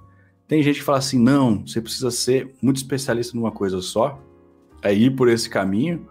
[0.46, 4.20] tem gente que fala assim, não, você precisa ser muito especialista numa coisa só,
[4.82, 6.06] é ir por esse caminho,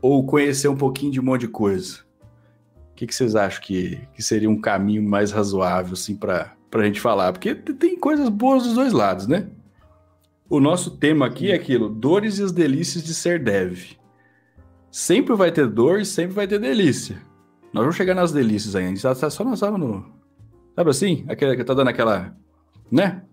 [0.00, 1.98] ou conhecer um pouquinho de um monte de coisa.
[2.92, 6.84] O que, que vocês acham que, que seria um caminho mais razoável, assim, para a
[6.84, 7.32] gente falar?
[7.32, 9.48] Porque tem coisas boas dos dois lados, né?
[10.50, 13.98] O nosso tema aqui é aquilo, dores e as delícias de ser dev.
[14.90, 17.18] Sempre vai ter dor e sempre vai ter delícia.
[17.72, 18.88] Nós vamos chegar nas delícias ainda.
[18.88, 20.06] A gente tá, só estamos no,
[20.78, 21.24] Sabe assim?
[21.26, 22.36] Aquela que tá dando aquela,
[22.88, 23.24] né?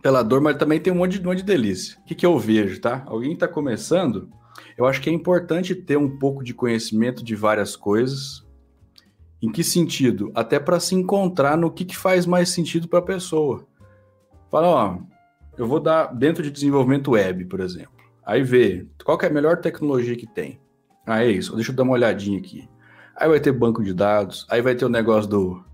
[0.00, 1.98] Pela dor, mas também tem um monte de, um monte de delícia.
[1.98, 3.02] O que, que eu vejo, tá?
[3.06, 4.30] Alguém está começando,
[4.78, 8.46] eu acho que é importante ter um pouco de conhecimento de várias coisas.
[9.42, 10.30] Em que sentido?
[10.32, 13.66] Até para se encontrar no que, que faz mais sentido para a pessoa.
[14.48, 14.98] Fala, ó,
[15.58, 17.90] eu vou dar dentro de desenvolvimento web, por exemplo.
[18.24, 20.60] Aí vê qual é a melhor tecnologia que tem.
[21.04, 21.56] Ah, é isso.
[21.56, 22.68] Deixa eu dar uma olhadinha aqui.
[23.16, 25.66] Aí vai ter banco de dados, aí vai ter o negócio do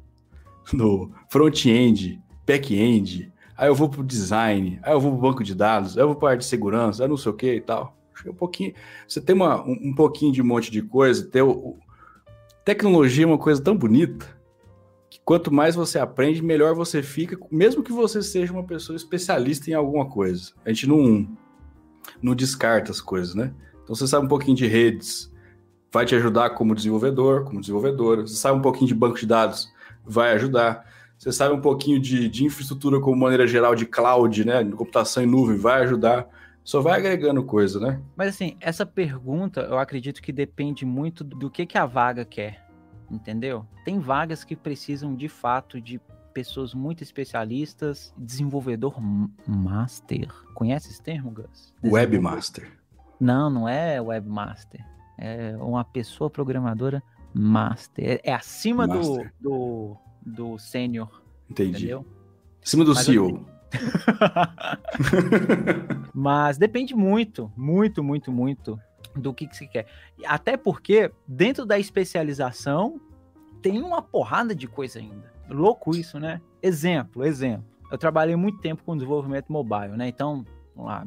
[0.72, 5.96] no front-end, back-end, aí eu vou pro design, aí eu vou pro banco de dados,
[5.96, 7.96] aí eu vou para de segurança, aí não sei o que e tal.
[8.26, 8.72] Um pouquinho.
[9.08, 11.76] Você tem uma, um, um pouquinho de um monte de coisa, ter o,
[12.64, 14.26] tecnologia é uma coisa tão bonita
[15.10, 19.70] que quanto mais você aprende, melhor você fica, mesmo que você seja uma pessoa especialista
[19.70, 20.52] em alguma coisa.
[20.64, 21.28] A gente não,
[22.22, 23.52] não descarta as coisas, né?
[23.82, 25.30] Então você sabe um pouquinho de redes,
[25.92, 28.22] vai te ajudar como desenvolvedor, como desenvolvedora.
[28.22, 29.70] Você sabe um pouquinho de banco de dados,
[30.04, 30.86] vai ajudar.
[31.16, 34.64] Você sabe um pouquinho de, de infraestrutura como maneira geral de cloud, né?
[34.64, 36.26] De computação em nuvem, vai ajudar.
[36.64, 38.00] Só vai agregando coisa, né?
[38.16, 42.66] Mas assim, essa pergunta eu acredito que depende muito do que, que a vaga quer.
[43.10, 43.66] Entendeu?
[43.84, 46.00] Tem vagas que precisam de fato de
[46.32, 48.96] pessoas muito especialistas, desenvolvedor
[49.46, 50.28] master.
[50.54, 51.74] Conhece esse termo, Gus?
[51.84, 52.68] Webmaster.
[53.20, 54.84] Não, não é webmaster.
[55.18, 57.02] É uma pessoa programadora
[57.34, 58.04] Master.
[58.04, 59.32] É, é acima Master.
[59.40, 61.22] do, do, do sênior.
[61.48, 61.78] Entendi.
[61.78, 62.06] Entendeu?
[62.62, 63.46] Acima do Mas CEO.
[66.14, 68.78] Mas depende muito, muito, muito, muito
[69.16, 69.86] do que, que você quer.
[70.26, 73.00] Até porque, dentro da especialização,
[73.60, 75.32] tem uma porrada de coisa ainda.
[75.48, 76.40] Louco isso, né?
[76.62, 77.64] Exemplo, exemplo.
[77.90, 80.08] Eu trabalhei muito tempo com desenvolvimento mobile, né?
[80.08, 81.06] Então, vamos lá,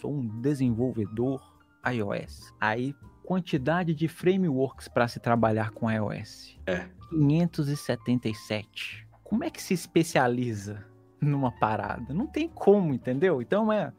[0.00, 1.40] sou um desenvolvedor
[1.86, 2.52] iOS.
[2.60, 2.94] Aí
[3.26, 6.56] quantidade de frameworks para se trabalhar com iOS.
[6.64, 6.86] É.
[7.10, 9.06] 577.
[9.24, 10.86] Como é que se especializa
[11.20, 12.14] numa parada?
[12.14, 13.42] Não tem como, entendeu?
[13.42, 13.92] Então é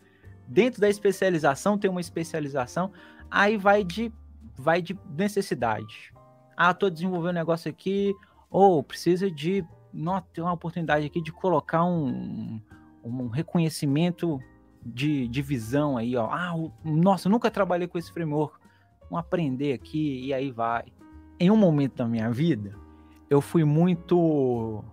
[0.47, 2.91] dentro da especialização tem uma especialização,
[3.29, 4.11] aí vai de
[4.55, 6.13] vai de necessidade.
[6.55, 8.15] Ah, tô desenvolvendo um negócio aqui,
[8.49, 9.63] ou precisa de
[9.93, 12.61] não, tem uma oportunidade aqui de colocar um,
[13.03, 14.39] um reconhecimento
[14.83, 16.27] de, de visão aí, ó.
[16.31, 16.53] Ah,
[16.83, 18.57] nossa, nunca trabalhei com esse framework
[19.09, 20.85] vamos aprender aqui e aí vai.
[21.39, 22.75] Em um momento da minha vida,
[23.29, 24.83] eu fui muito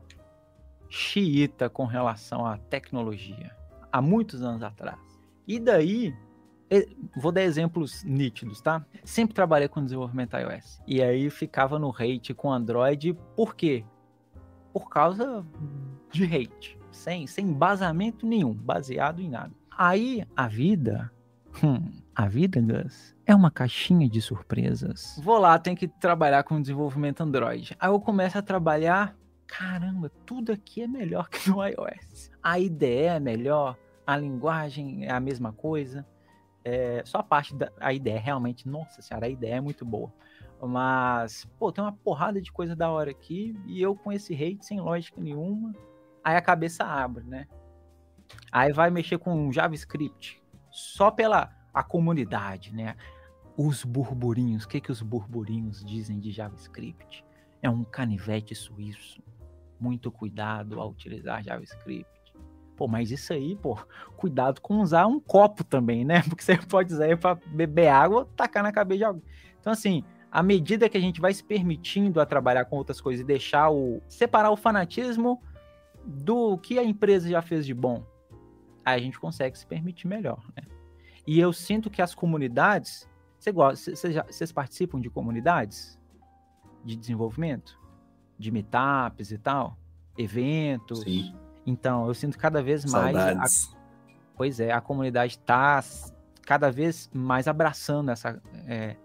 [0.88, 3.54] xiita com relação à tecnologia,
[3.90, 4.98] há muitos anos atrás.
[5.46, 6.14] E daí,
[7.16, 8.84] vou dar exemplos nítidos, tá?
[9.04, 10.80] Sempre trabalhei com desenvolvimento iOS.
[10.86, 13.84] E aí ficava no hate com Android, por quê?
[14.72, 15.44] Por causa
[16.10, 19.52] de hate, sem, sem embasamento nenhum, baseado em nada.
[19.76, 21.12] Aí a vida,
[21.62, 25.20] hum, a vida, Gus, é uma caixinha de surpresas.
[25.22, 27.76] Vou lá, tenho que trabalhar com desenvolvimento Android.
[27.78, 32.30] Aí eu começo a trabalhar, caramba, tudo aqui é melhor que no iOS.
[32.42, 33.76] A IDE é melhor,
[34.06, 36.06] a linguagem é a mesma coisa.
[36.64, 40.12] É, só a parte da a IDE, realmente, nossa senhora, a IDE é muito boa.
[40.62, 44.64] Mas, pô, tem uma porrada de coisa da hora aqui e eu com esse hate
[44.64, 45.74] sem lógica nenhuma.
[46.22, 47.46] Aí a cabeça abre, né?
[48.50, 50.42] Aí vai mexer com JavaScript.
[50.74, 52.96] Só pela a comunidade, né?
[53.56, 57.24] Os burburinhos, o que, que os burburinhos dizem de JavaScript?
[57.64, 59.22] é um canivete suíço.
[59.80, 62.06] Muito cuidado ao utilizar JavaScript.
[62.76, 63.78] Pô, mas isso aí, pô,
[64.16, 66.22] cuidado com usar um copo também, né?
[66.28, 69.22] Porque você pode usar para beber água ou tacar na cabeça de alguém.
[69.58, 73.22] Então, assim, à medida que a gente vai se permitindo a trabalhar com outras coisas
[73.22, 74.02] e deixar o.
[74.08, 75.40] separar o fanatismo
[76.04, 78.04] do que a empresa já fez de bom,
[78.84, 80.62] aí a gente consegue se permitir melhor, né?
[81.26, 83.08] E eu sinto que as comunidades.
[83.38, 85.98] Vocês participam de comunidades
[86.84, 87.78] de desenvolvimento?
[88.38, 89.78] De meetups e tal?
[90.16, 91.00] Eventos?
[91.00, 91.34] Sim.
[91.66, 93.16] Então, eu sinto cada vez mais.
[93.16, 93.44] A,
[94.36, 95.82] pois é, a comunidade está
[96.42, 98.96] cada vez mais abraçando essa, é,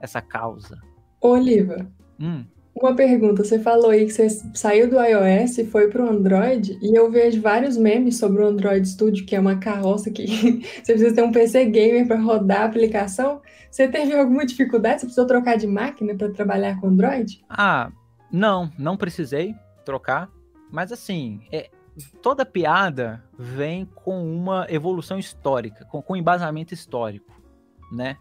[0.00, 0.80] essa causa.
[1.20, 2.44] Oliva, hum.
[2.86, 3.44] Uma pergunta.
[3.44, 7.10] Você falou aí que você saiu do iOS e foi para o Android, e eu
[7.10, 10.26] vejo vários memes sobre o Android Studio, que é uma carroça que
[10.82, 13.40] você precisa ter um PC gamer para rodar a aplicação.
[13.70, 15.00] Você teve alguma dificuldade?
[15.00, 17.44] Você precisou trocar de máquina para trabalhar com Android?
[17.48, 17.90] Ah,
[18.30, 19.54] não, não precisei
[19.84, 20.30] trocar.
[20.70, 21.70] Mas assim, é,
[22.22, 27.32] toda piada vem com uma evolução histórica, com, com embasamento histórico,
[27.92, 28.16] né?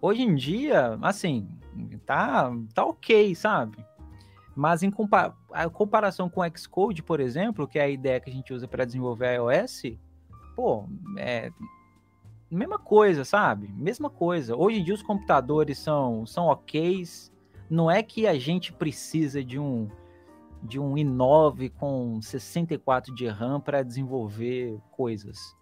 [0.00, 1.48] Hoje em dia, assim,
[2.04, 3.78] tá, tá ok, sabe?
[4.56, 8.30] Mas em compa a comparação com o Xcode, por exemplo, que é a ideia que
[8.30, 9.82] a gente usa para desenvolver iOS,
[10.56, 10.88] pô,
[11.18, 11.52] é
[12.50, 13.68] mesma coisa, sabe?
[13.68, 14.56] Mesma coisa.
[14.56, 17.04] Hoje em dia os computadores são, são ok.
[17.68, 19.90] Não é que a gente precisa de um
[20.62, 25.55] de um i9 com 64 de RAM para desenvolver coisas.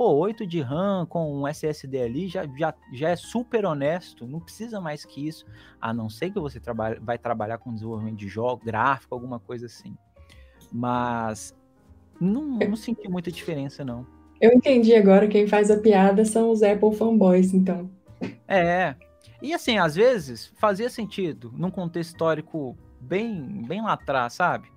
[0.00, 4.40] Pô, 8 de RAM com um SSD ali já, já, já é super honesto, não
[4.40, 5.44] precisa mais que isso,
[5.78, 9.66] a não ser que você trabalhe, vai trabalhar com desenvolvimento de jogo, gráfico, alguma coisa
[9.66, 9.94] assim.
[10.72, 11.54] Mas
[12.18, 14.06] não, não senti muita diferença, não.
[14.40, 17.90] Eu entendi agora, quem faz a piada são os Apple fanboys, então.
[18.48, 18.94] É.
[19.42, 24.72] E assim, às vezes fazia sentido num contexto histórico bem, bem lá atrás, sabe?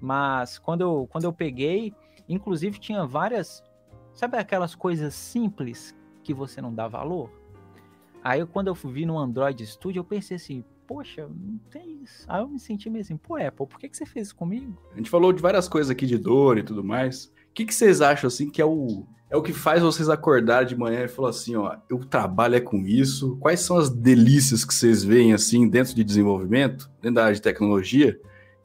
[0.00, 1.94] Mas quando eu, quando eu peguei,
[2.28, 3.62] inclusive tinha várias,
[4.16, 5.94] sabe aquelas coisas simples
[6.24, 7.30] que você não dá valor?
[8.24, 12.24] Aí quando eu vi no Android Studio, eu pensei assim, poxa, não tem isso.
[12.26, 14.76] Aí eu me senti meio assim, pô, Apple, por que, que você fez isso comigo?
[14.92, 17.26] A gente falou de várias coisas aqui de dor e tudo mais.
[17.26, 20.68] O que, que vocês acham, assim, que é o, é o que faz vocês acordarem
[20.68, 23.36] de manhã e falar assim, ó, eu trabalho é com isso.
[23.36, 27.42] Quais são as delícias que vocês veem assim dentro de desenvolvimento, dentro da área de
[27.42, 28.18] tecnologia,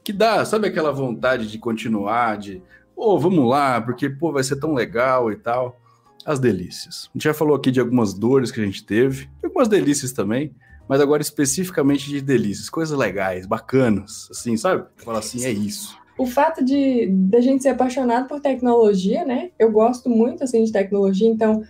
[0.04, 2.62] que dá, sabe aquela vontade de continuar, de,
[3.02, 5.76] pô, vamos lá, porque pô, vai ser tão legal e tal.
[6.24, 7.10] As delícias.
[7.12, 10.54] A gente já falou aqui de algumas dores que a gente teve, algumas delícias também,
[10.88, 14.84] mas agora especificamente de delícias, coisas legais, bacanas, assim, sabe?
[14.98, 19.50] Fala assim, é isso o fato de da gente ser apaixonado por tecnologia, né?
[19.58, 21.64] Eu gosto muito assim de tecnologia, então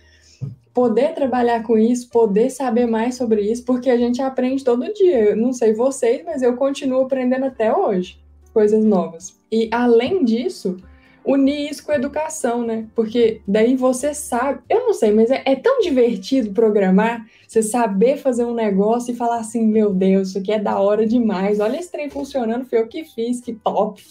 [0.73, 5.29] poder trabalhar com isso, poder saber mais sobre isso, porque a gente aprende todo dia.
[5.29, 8.19] Eu não sei vocês, mas eu continuo aprendendo até hoje
[8.53, 9.33] coisas novas.
[9.51, 10.77] E além disso,
[11.25, 12.87] unir isso com a educação, né?
[12.95, 18.17] Porque daí você sabe, eu não sei, mas é, é, tão divertido programar, você saber
[18.17, 21.77] fazer um negócio e falar assim, meu Deus, isso aqui é da hora demais, olha
[21.77, 24.03] esse trem funcionando, foi eu que fiz, que top.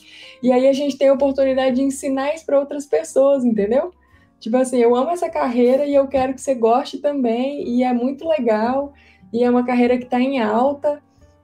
[0.43, 3.93] E aí a gente tem a oportunidade de ensinar isso para outras pessoas, entendeu?
[4.41, 7.93] Tipo assim, eu amo essa carreira e eu quero que você goste também, e é
[7.93, 8.93] muito legal,
[9.33, 11.01] e é uma carreira que está em alta,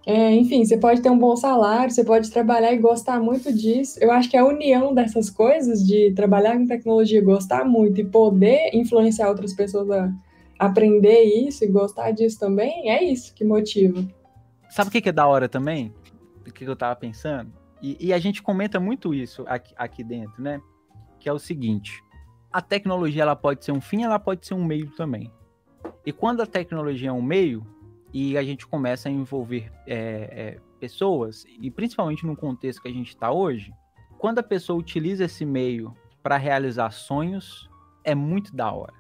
[0.08, 3.98] é, enfim, você pode ter um bom salário, você pode trabalhar e gostar muito disso.
[4.00, 8.70] Eu acho que a união dessas coisas, de trabalhar com tecnologia, gostar muito e poder
[8.72, 10.10] influenciar outras pessoas a
[10.58, 14.02] aprender isso e gostar disso também, é isso que motiva.
[14.70, 15.92] Sabe o que é da hora também?
[16.40, 17.52] O que eu tava pensando?
[17.82, 20.58] E, e a gente comenta muito isso aqui, aqui dentro, né?
[21.20, 22.02] Que é o seguinte:
[22.50, 25.30] a tecnologia ela pode ser um fim, ela pode ser um meio também.
[26.06, 27.62] E quando a tecnologia é um meio,
[28.12, 32.92] e a gente começa a envolver é, é, pessoas, e principalmente no contexto que a
[32.92, 33.72] gente está hoje,
[34.18, 37.68] quando a pessoa utiliza esse meio para realizar sonhos,
[38.04, 38.94] é muito da hora.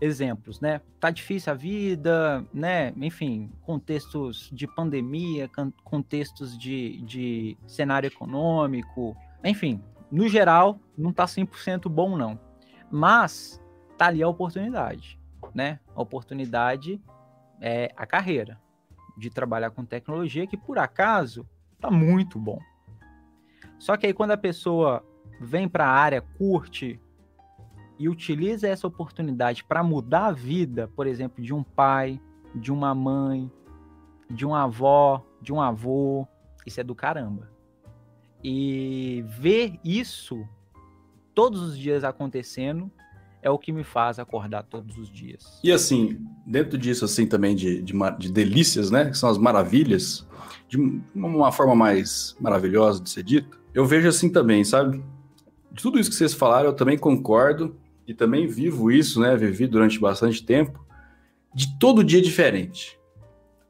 [0.00, 0.82] Exemplos, né?
[1.00, 2.92] Tá difícil a vida, né?
[2.96, 5.48] Enfim, contextos de pandemia,
[5.84, 12.38] contextos de, de cenário econômico, enfim, no geral, não tá 100% bom, não.
[12.90, 13.62] Mas
[13.96, 15.18] tá ali a oportunidade,
[15.54, 15.80] né?
[15.94, 17.00] A oportunidade
[17.60, 18.60] é a carreira
[19.16, 21.48] de trabalhar com tecnologia, que por acaso
[21.80, 22.58] tá muito bom.
[23.78, 25.04] Só que aí quando a pessoa
[25.40, 27.00] vem para a área, curte
[27.98, 32.20] e utiliza essa oportunidade para mudar a vida, por exemplo, de um pai,
[32.54, 33.50] de uma mãe,
[34.30, 36.26] de uma avó, de um avô,
[36.66, 37.50] isso é do caramba.
[38.42, 40.46] E ver isso
[41.34, 42.90] todos os dias acontecendo
[43.46, 45.60] é o que me faz acordar todos os dias.
[45.62, 49.08] E assim, dentro disso, assim, também de, de, de delícias, né?
[49.08, 50.26] Que são as maravilhas,
[50.68, 50.76] de
[51.14, 55.00] uma forma mais maravilhosa de ser dito, eu vejo assim também, sabe?
[55.70, 59.36] De tudo isso que vocês falaram, eu também concordo e também vivo isso, né?
[59.36, 60.84] Vivi durante bastante tempo,
[61.54, 62.98] de todo dia diferente.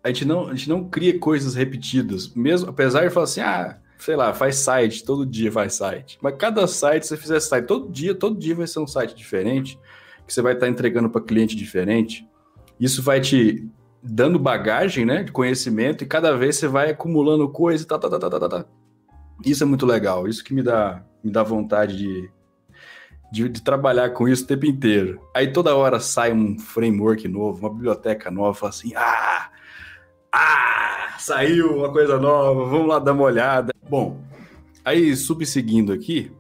[0.03, 3.79] A gente não, a gente não cria coisas repetidas, mesmo apesar de falar assim, ah,
[3.99, 6.19] sei lá, faz site, todo dia faz site.
[6.21, 9.15] Mas cada site, se você fizer site todo dia, todo dia vai ser um site
[9.15, 9.79] diferente,
[10.27, 12.29] que você vai estar entregando para cliente diferente.
[12.79, 13.67] Isso vai te
[14.03, 18.11] dando bagagem, né, de conhecimento, e cada vez você vai acumulando coisa e tal, tal,
[18.11, 18.65] tal, tal, tal.
[19.45, 22.31] Isso é muito legal, isso que me dá, me dá vontade de,
[23.33, 25.21] de, de, trabalhar com isso o tempo inteiro.
[25.35, 29.51] Aí toda hora sai um framework novo, uma biblioteca nova, assim, ah,
[30.37, 33.73] ah, saiu uma coisa nova, vamos lá dar uma olhada.
[33.89, 34.21] Bom,
[34.85, 36.31] aí subseguindo aqui,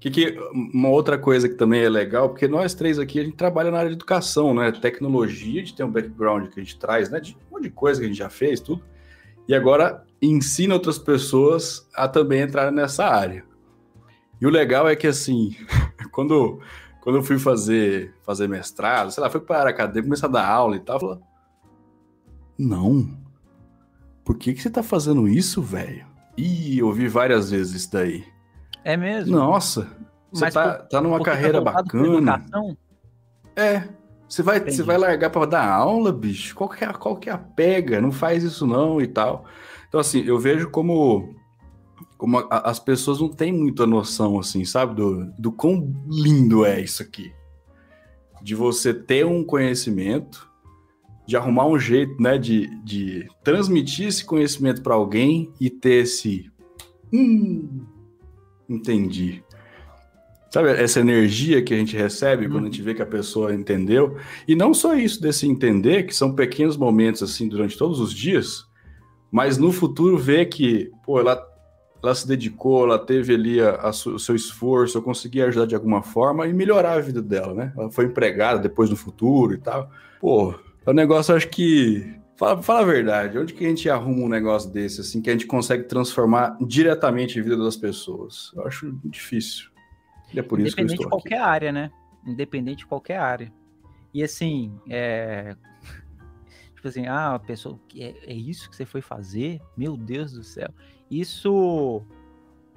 [0.00, 3.36] que, que uma outra coisa que também é legal, porque nós três aqui a gente
[3.36, 4.72] trabalha na área de educação, né?
[4.72, 7.20] Tecnologia, a gente tem um background que a gente traz, né?
[7.20, 8.82] De um monte de coisa que a gente já fez, tudo.
[9.46, 13.44] E agora ensina outras pessoas a também entrar nessa área.
[14.40, 15.54] E o legal é que assim,
[16.10, 16.58] quando
[17.02, 20.48] quando eu fui fazer fazer mestrado, sei lá, fui para a academia, começar a dar
[20.48, 21.20] aula e tal,
[22.60, 23.08] não.
[24.24, 26.06] Por que que você tá fazendo isso, velho?
[26.36, 28.24] Ih, eu ouvi várias vezes isso daí.
[28.84, 29.36] É mesmo?
[29.36, 29.88] Nossa,
[30.32, 32.44] você Mas tá, por, tá numa carreira tá bacana.
[33.56, 33.88] É.
[34.28, 36.54] Você vai, você vai largar para dar aula, bicho?
[36.54, 38.00] Qual que, é, qual que é a pega?
[38.00, 39.44] Não faz isso não e tal.
[39.88, 41.34] Então, assim, eu vejo como,
[42.16, 44.94] como a, as pessoas não têm muita noção, assim, sabe?
[44.94, 47.32] Do, do quão lindo é isso aqui.
[48.40, 50.48] De você ter um conhecimento,
[51.30, 52.36] de arrumar um jeito, né?
[52.36, 56.50] De, de transmitir esse conhecimento para alguém e ter esse...
[57.12, 57.86] Hum,
[58.68, 59.40] entendi.
[60.50, 64.16] Sabe essa energia que a gente recebe quando a gente vê que a pessoa entendeu?
[64.48, 68.64] E não só isso desse entender, que são pequenos momentos assim durante todos os dias,
[69.30, 71.40] mas no futuro ver que, pô, ela,
[72.02, 75.76] ela se dedicou, ela teve ali a, a, o seu esforço, eu consegui ajudar de
[75.76, 77.72] alguma forma e melhorar a vida dela, né?
[77.78, 79.88] Ela foi empregada depois no futuro e tal.
[80.20, 80.56] Pô,
[80.86, 84.28] é um negócio, acho que Fala, fala a verdade, onde que a gente arruma um
[84.28, 88.50] negócio desse, assim, que a gente consegue transformar diretamente a vida das pessoas?
[88.56, 89.68] Eu acho difícil.
[90.32, 91.44] E é por isso que eu estou de qualquer aqui.
[91.44, 91.90] área, né?
[92.26, 93.52] Independente de qualquer área.
[94.14, 95.54] E assim, é...
[96.74, 99.60] tipo assim, ah, a pessoa, é, é isso que você foi fazer?
[99.76, 100.70] Meu Deus do céu.
[101.10, 102.02] Isso,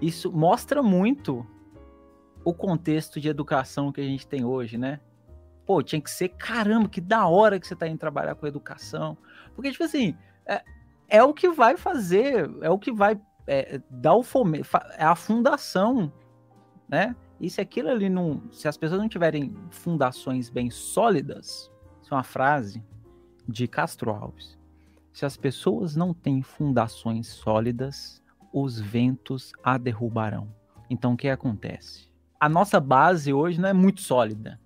[0.01, 1.47] isso mostra muito
[2.43, 4.99] o contexto de educação que a gente tem hoje, né?
[5.65, 9.17] Pô, tinha que ser, caramba, que da hora que você tá indo trabalhar com educação.
[9.55, 10.63] Porque, tipo assim, é,
[11.07, 15.15] é o que vai fazer, é o que vai é, dar o fomento, é a
[15.15, 16.11] fundação,
[16.87, 17.15] né?
[17.39, 18.41] E se aquilo ali não.
[18.51, 22.83] Se as pessoas não tiverem fundações bem sólidas, isso é uma frase
[23.47, 24.57] de Castro Alves.
[25.11, 30.47] Se as pessoas não têm fundações sólidas, os ventos a derrubarão.
[30.89, 32.09] Então o que acontece?
[32.39, 34.59] A nossa base hoje não é muito sólida.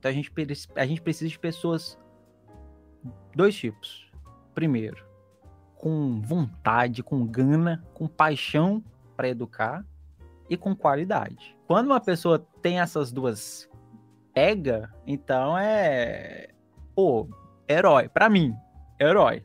[0.00, 0.32] Então a gente,
[0.74, 1.96] a gente precisa de pessoas
[3.36, 4.10] dois tipos
[4.54, 5.06] primeiro,
[5.76, 8.82] com vontade, com gana, com paixão
[9.16, 9.84] para educar
[10.48, 11.56] e com qualidade.
[11.66, 13.70] Quando uma pessoa tem essas duas
[14.32, 16.48] pega, então é
[16.94, 17.28] pô,
[17.68, 18.54] herói, para mim,
[18.98, 19.44] herói.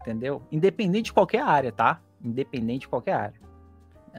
[0.00, 0.42] Entendeu?
[0.52, 2.00] Independente de qualquer área, tá?
[2.22, 3.40] Independente de qualquer área.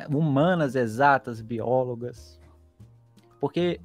[0.10, 2.40] Humanas, exatas, biólogas.
[3.40, 3.80] Porque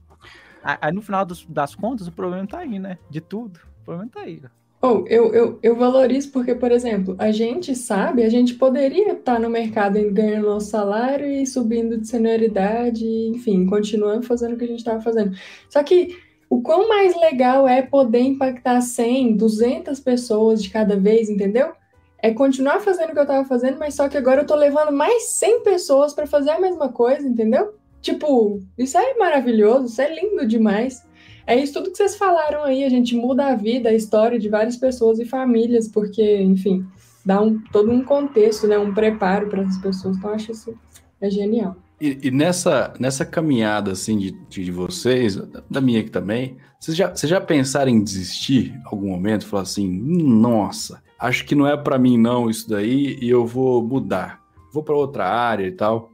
[0.62, 2.98] aí no final dos, das contas o problema tá aí, né?
[3.08, 3.60] De tudo.
[3.82, 4.40] O problema tá aí.
[4.82, 9.38] Oh, eu, eu, eu valorizo porque, por exemplo, a gente sabe, a gente poderia estar
[9.38, 14.68] no mercado ganhando nosso salário e subindo de senioridade, enfim, continuando fazendo o que a
[14.68, 15.36] gente estava fazendo.
[15.68, 16.16] Só que
[16.48, 21.72] o quão mais legal é poder impactar 100, 200 pessoas de cada vez, entendeu?
[22.18, 24.92] É continuar fazendo o que eu estava fazendo, mas só que agora eu estou levando
[24.92, 27.74] mais 100 pessoas para fazer a mesma coisa, entendeu?
[28.00, 31.04] Tipo, isso é maravilhoso, isso é lindo demais.
[31.46, 34.48] É isso tudo que vocês falaram aí, a gente muda a vida, a história de
[34.48, 36.86] várias pessoas e famílias, porque, enfim,
[37.24, 40.16] dá um, todo um contexto, né, um preparo para as pessoas.
[40.16, 40.74] Então, acho isso
[41.20, 41.76] é genial.
[42.00, 45.36] E, e, nessa, nessa caminhada, assim, de, de vocês,
[45.68, 49.46] da minha aqui também, vocês já, vocês já pensaram em desistir em algum momento?
[49.46, 53.82] Falar assim, nossa, acho que não é para mim não isso daí e eu vou
[53.82, 54.40] mudar.
[54.72, 56.10] Vou para outra área e tal.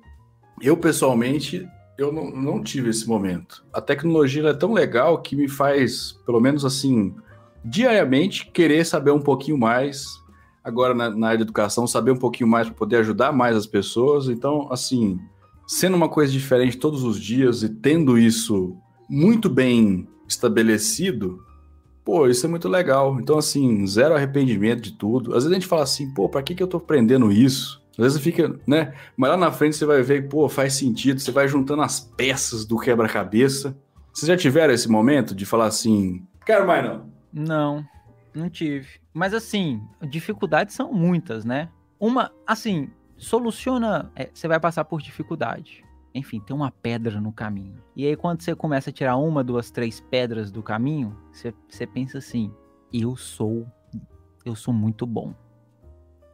[0.60, 1.68] Eu, pessoalmente,
[1.98, 3.64] eu não, não tive esse momento.
[3.72, 7.14] A tecnologia é tão legal que me faz, pelo menos assim,
[7.64, 10.06] diariamente, querer saber um pouquinho mais.
[10.62, 13.66] Agora, na, na área de educação, saber um pouquinho mais para poder ajudar mais as
[13.66, 14.28] pessoas.
[14.28, 15.18] Então, assim,
[15.66, 18.76] sendo uma coisa diferente todos os dias e tendo isso
[19.08, 21.40] muito bem estabelecido,
[22.04, 23.18] pô, isso é muito legal.
[23.20, 25.30] Então, assim, zero arrependimento de tudo.
[25.30, 27.80] Às vezes a gente fala assim, pô, pra que, que eu tô aprendendo isso?
[27.98, 28.94] Às vezes fica, né?
[29.16, 32.66] Mas lá na frente você vai ver, pô, faz sentido, você vai juntando as peças
[32.66, 33.76] do quebra-cabeça.
[34.12, 37.10] Vocês já tiveram esse momento de falar assim, quero mais não?
[37.32, 37.88] Não,
[38.34, 38.88] não tive.
[39.14, 41.70] Mas assim, dificuldades são muitas, né?
[41.98, 44.10] Uma, assim, soluciona.
[44.14, 45.82] É, você vai passar por dificuldade.
[46.14, 47.82] Enfim, tem uma pedra no caminho.
[47.94, 51.86] E aí, quando você começa a tirar uma, duas, três pedras do caminho, você, você
[51.86, 52.52] pensa assim:
[52.92, 53.66] eu sou.
[54.44, 55.34] Eu sou muito bom.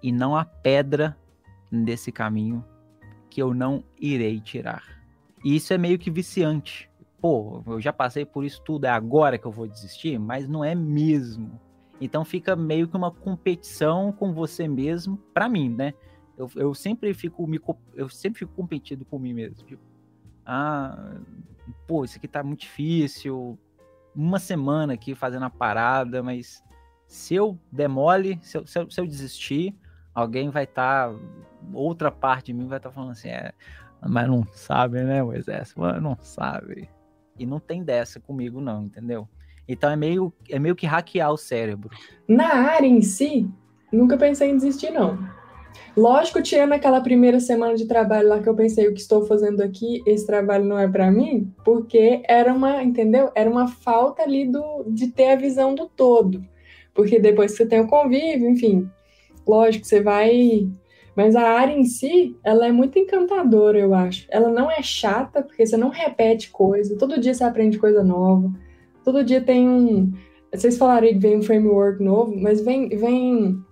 [0.03, 1.17] E não há pedra
[1.73, 2.63] nesse caminho
[3.31, 4.85] que eu não irei tirar.
[5.43, 6.91] E isso é meio que viciante.
[7.21, 10.19] Pô, eu já passei por isso tudo, é agora que eu vou desistir?
[10.19, 11.59] Mas não é mesmo.
[12.01, 15.95] Então fica meio que uma competição com você mesmo, para mim, né?
[16.37, 17.61] Eu, eu sempre fico me
[17.95, 19.65] eu sempre fico competindo com mim mesmo.
[19.65, 19.83] Tipo,
[20.45, 21.17] ah,
[21.87, 23.59] pô, isso aqui tá muito difícil.
[24.15, 26.63] Uma semana aqui fazendo a parada, mas
[27.07, 29.75] se eu demole, se eu, se eu, se eu desistir,
[30.15, 31.11] alguém vai estar.
[31.11, 31.19] Tá,
[31.73, 33.53] outra parte de mim vai estar tá falando assim, é,
[34.07, 35.75] mas não sabe, né, Moisés?
[35.77, 36.89] Mano, não sabe.
[37.39, 39.29] E não tem dessa comigo, não, entendeu?
[39.67, 41.91] Então é meio, é meio que hackear o cérebro.
[42.27, 43.49] Na área em si,
[43.93, 45.19] nunca pensei em desistir, não.
[45.97, 49.63] Lógico, tirando aquela primeira semana de trabalho lá que eu pensei, o que estou fazendo
[49.63, 53.31] aqui, esse trabalho não é para mim, porque era uma, entendeu?
[53.35, 56.45] Era uma falta ali do, de ter a visão do todo.
[56.95, 58.91] Porque depois que você tem o convívio, enfim,
[59.47, 60.69] lógico, você vai.
[61.15, 64.27] Mas a área em si, ela é muito encantadora, eu acho.
[64.31, 68.51] Ela não é chata, porque você não repete coisa, todo dia você aprende coisa nova,
[69.05, 70.13] todo dia tem um.
[70.55, 73.63] Vocês falaram que vem um framework novo, mas vem, vem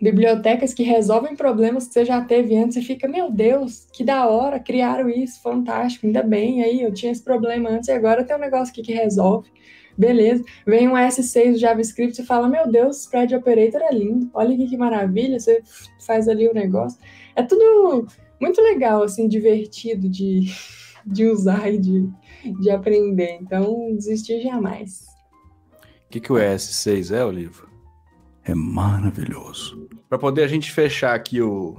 [0.00, 4.26] bibliotecas que resolvem problemas que você já teve antes e fica, meu Deus, que da
[4.26, 8.36] hora, criaram isso, fantástico, ainda bem, aí eu tinha esse problema antes e agora tem
[8.36, 9.50] um negócio aqui que resolve.
[9.96, 14.54] Beleza, vem um S6 do JavaScript e fala, meu Deus, spread operator é lindo, olha
[14.54, 15.62] aqui que maravilha, você
[16.06, 16.98] faz ali o negócio.
[17.36, 18.06] É tudo
[18.40, 20.50] muito legal, assim, divertido de,
[21.04, 22.08] de usar e de,
[22.60, 25.06] de aprender, então desistir jamais.
[26.06, 27.72] O que, que o S6 é, Oliva?
[28.44, 29.88] é maravilhoso.
[30.08, 31.76] Para poder a gente fechar aqui o,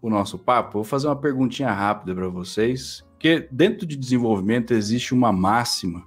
[0.00, 3.04] o nosso papo, vou fazer uma perguntinha rápida para vocês.
[3.12, 6.06] Porque dentro de desenvolvimento existe uma máxima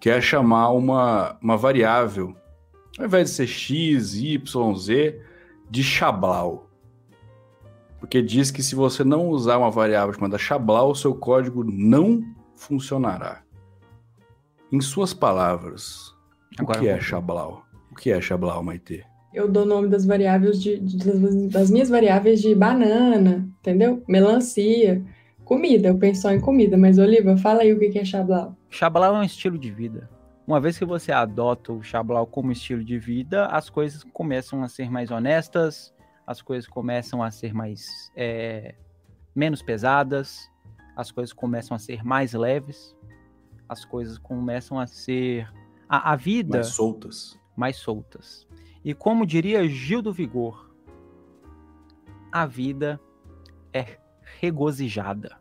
[0.00, 2.36] que é chamar uma, uma variável,
[2.98, 5.20] ao invés de ser x, y, z,
[5.70, 6.68] de Chablau.
[7.98, 12.22] Porque diz que se você não usar uma variável chamada Chablau, o seu código não
[12.54, 13.42] funcionará.
[14.70, 16.14] Em suas palavras,
[16.58, 17.68] Agora o que é Chablau?
[17.98, 19.04] que é Chablau, Maite?
[19.34, 24.02] Eu dou o nome das variáveis de, de, das minhas variáveis de banana, entendeu?
[24.08, 25.04] Melancia,
[25.48, 25.88] comida.
[25.88, 28.54] Eu penso só em comida, mas Oliva, fala aí o que é Chablau.
[28.68, 30.08] Chablau é um estilo de vida.
[30.46, 34.68] Uma vez que você adota o Chablau como estilo de vida, as coisas começam a
[34.68, 35.94] ser mais honestas,
[36.26, 38.74] as coisas começam a ser mais é,
[39.34, 40.50] menos pesadas,
[40.94, 42.94] as coisas começam a ser mais leves,
[43.66, 45.50] as coisas começam a ser
[45.88, 48.46] a, a vida mais soltas mais soltas.
[48.84, 50.70] E como diria Gil do Vigor,
[52.30, 53.00] a vida
[53.72, 53.98] é
[54.40, 55.36] regozijada.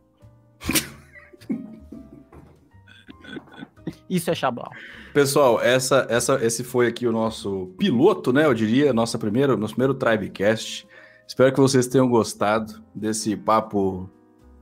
[4.09, 4.71] Isso é Chablau.
[5.13, 8.45] Pessoal, essa, essa, esse foi aqui o nosso piloto, né?
[8.45, 10.87] Eu diria, nossa primeira, nosso primeiro Tribecast.
[11.27, 14.09] Espero que vocês tenham gostado desse papo,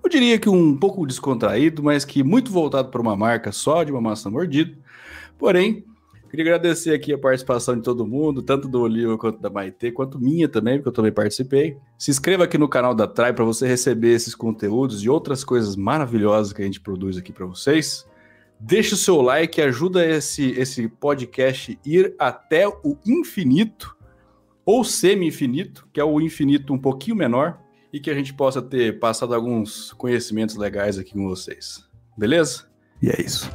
[0.04, 3.92] eu diria que um pouco descontraído, mas que muito voltado para uma marca só de
[3.92, 4.76] uma maçã mordida.
[5.38, 5.86] Porém,
[6.36, 10.20] Queria agradecer aqui a participação de todo mundo, tanto do Oliva quanto da Maite, quanto
[10.20, 11.78] minha também, porque eu também participei.
[11.98, 15.78] Se inscreva aqui no canal da Trai para você receber esses conteúdos e outras coisas
[15.78, 18.06] maravilhosas que a gente produz aqui para vocês.
[18.60, 23.96] Deixe o seu like, ajuda esse, esse podcast ir até o infinito,
[24.66, 27.62] ou semi-infinito, que é o infinito um pouquinho menor,
[27.94, 31.86] e que a gente possa ter passado alguns conhecimentos legais aqui com vocês.
[32.18, 32.66] Beleza?
[33.02, 33.50] E é isso.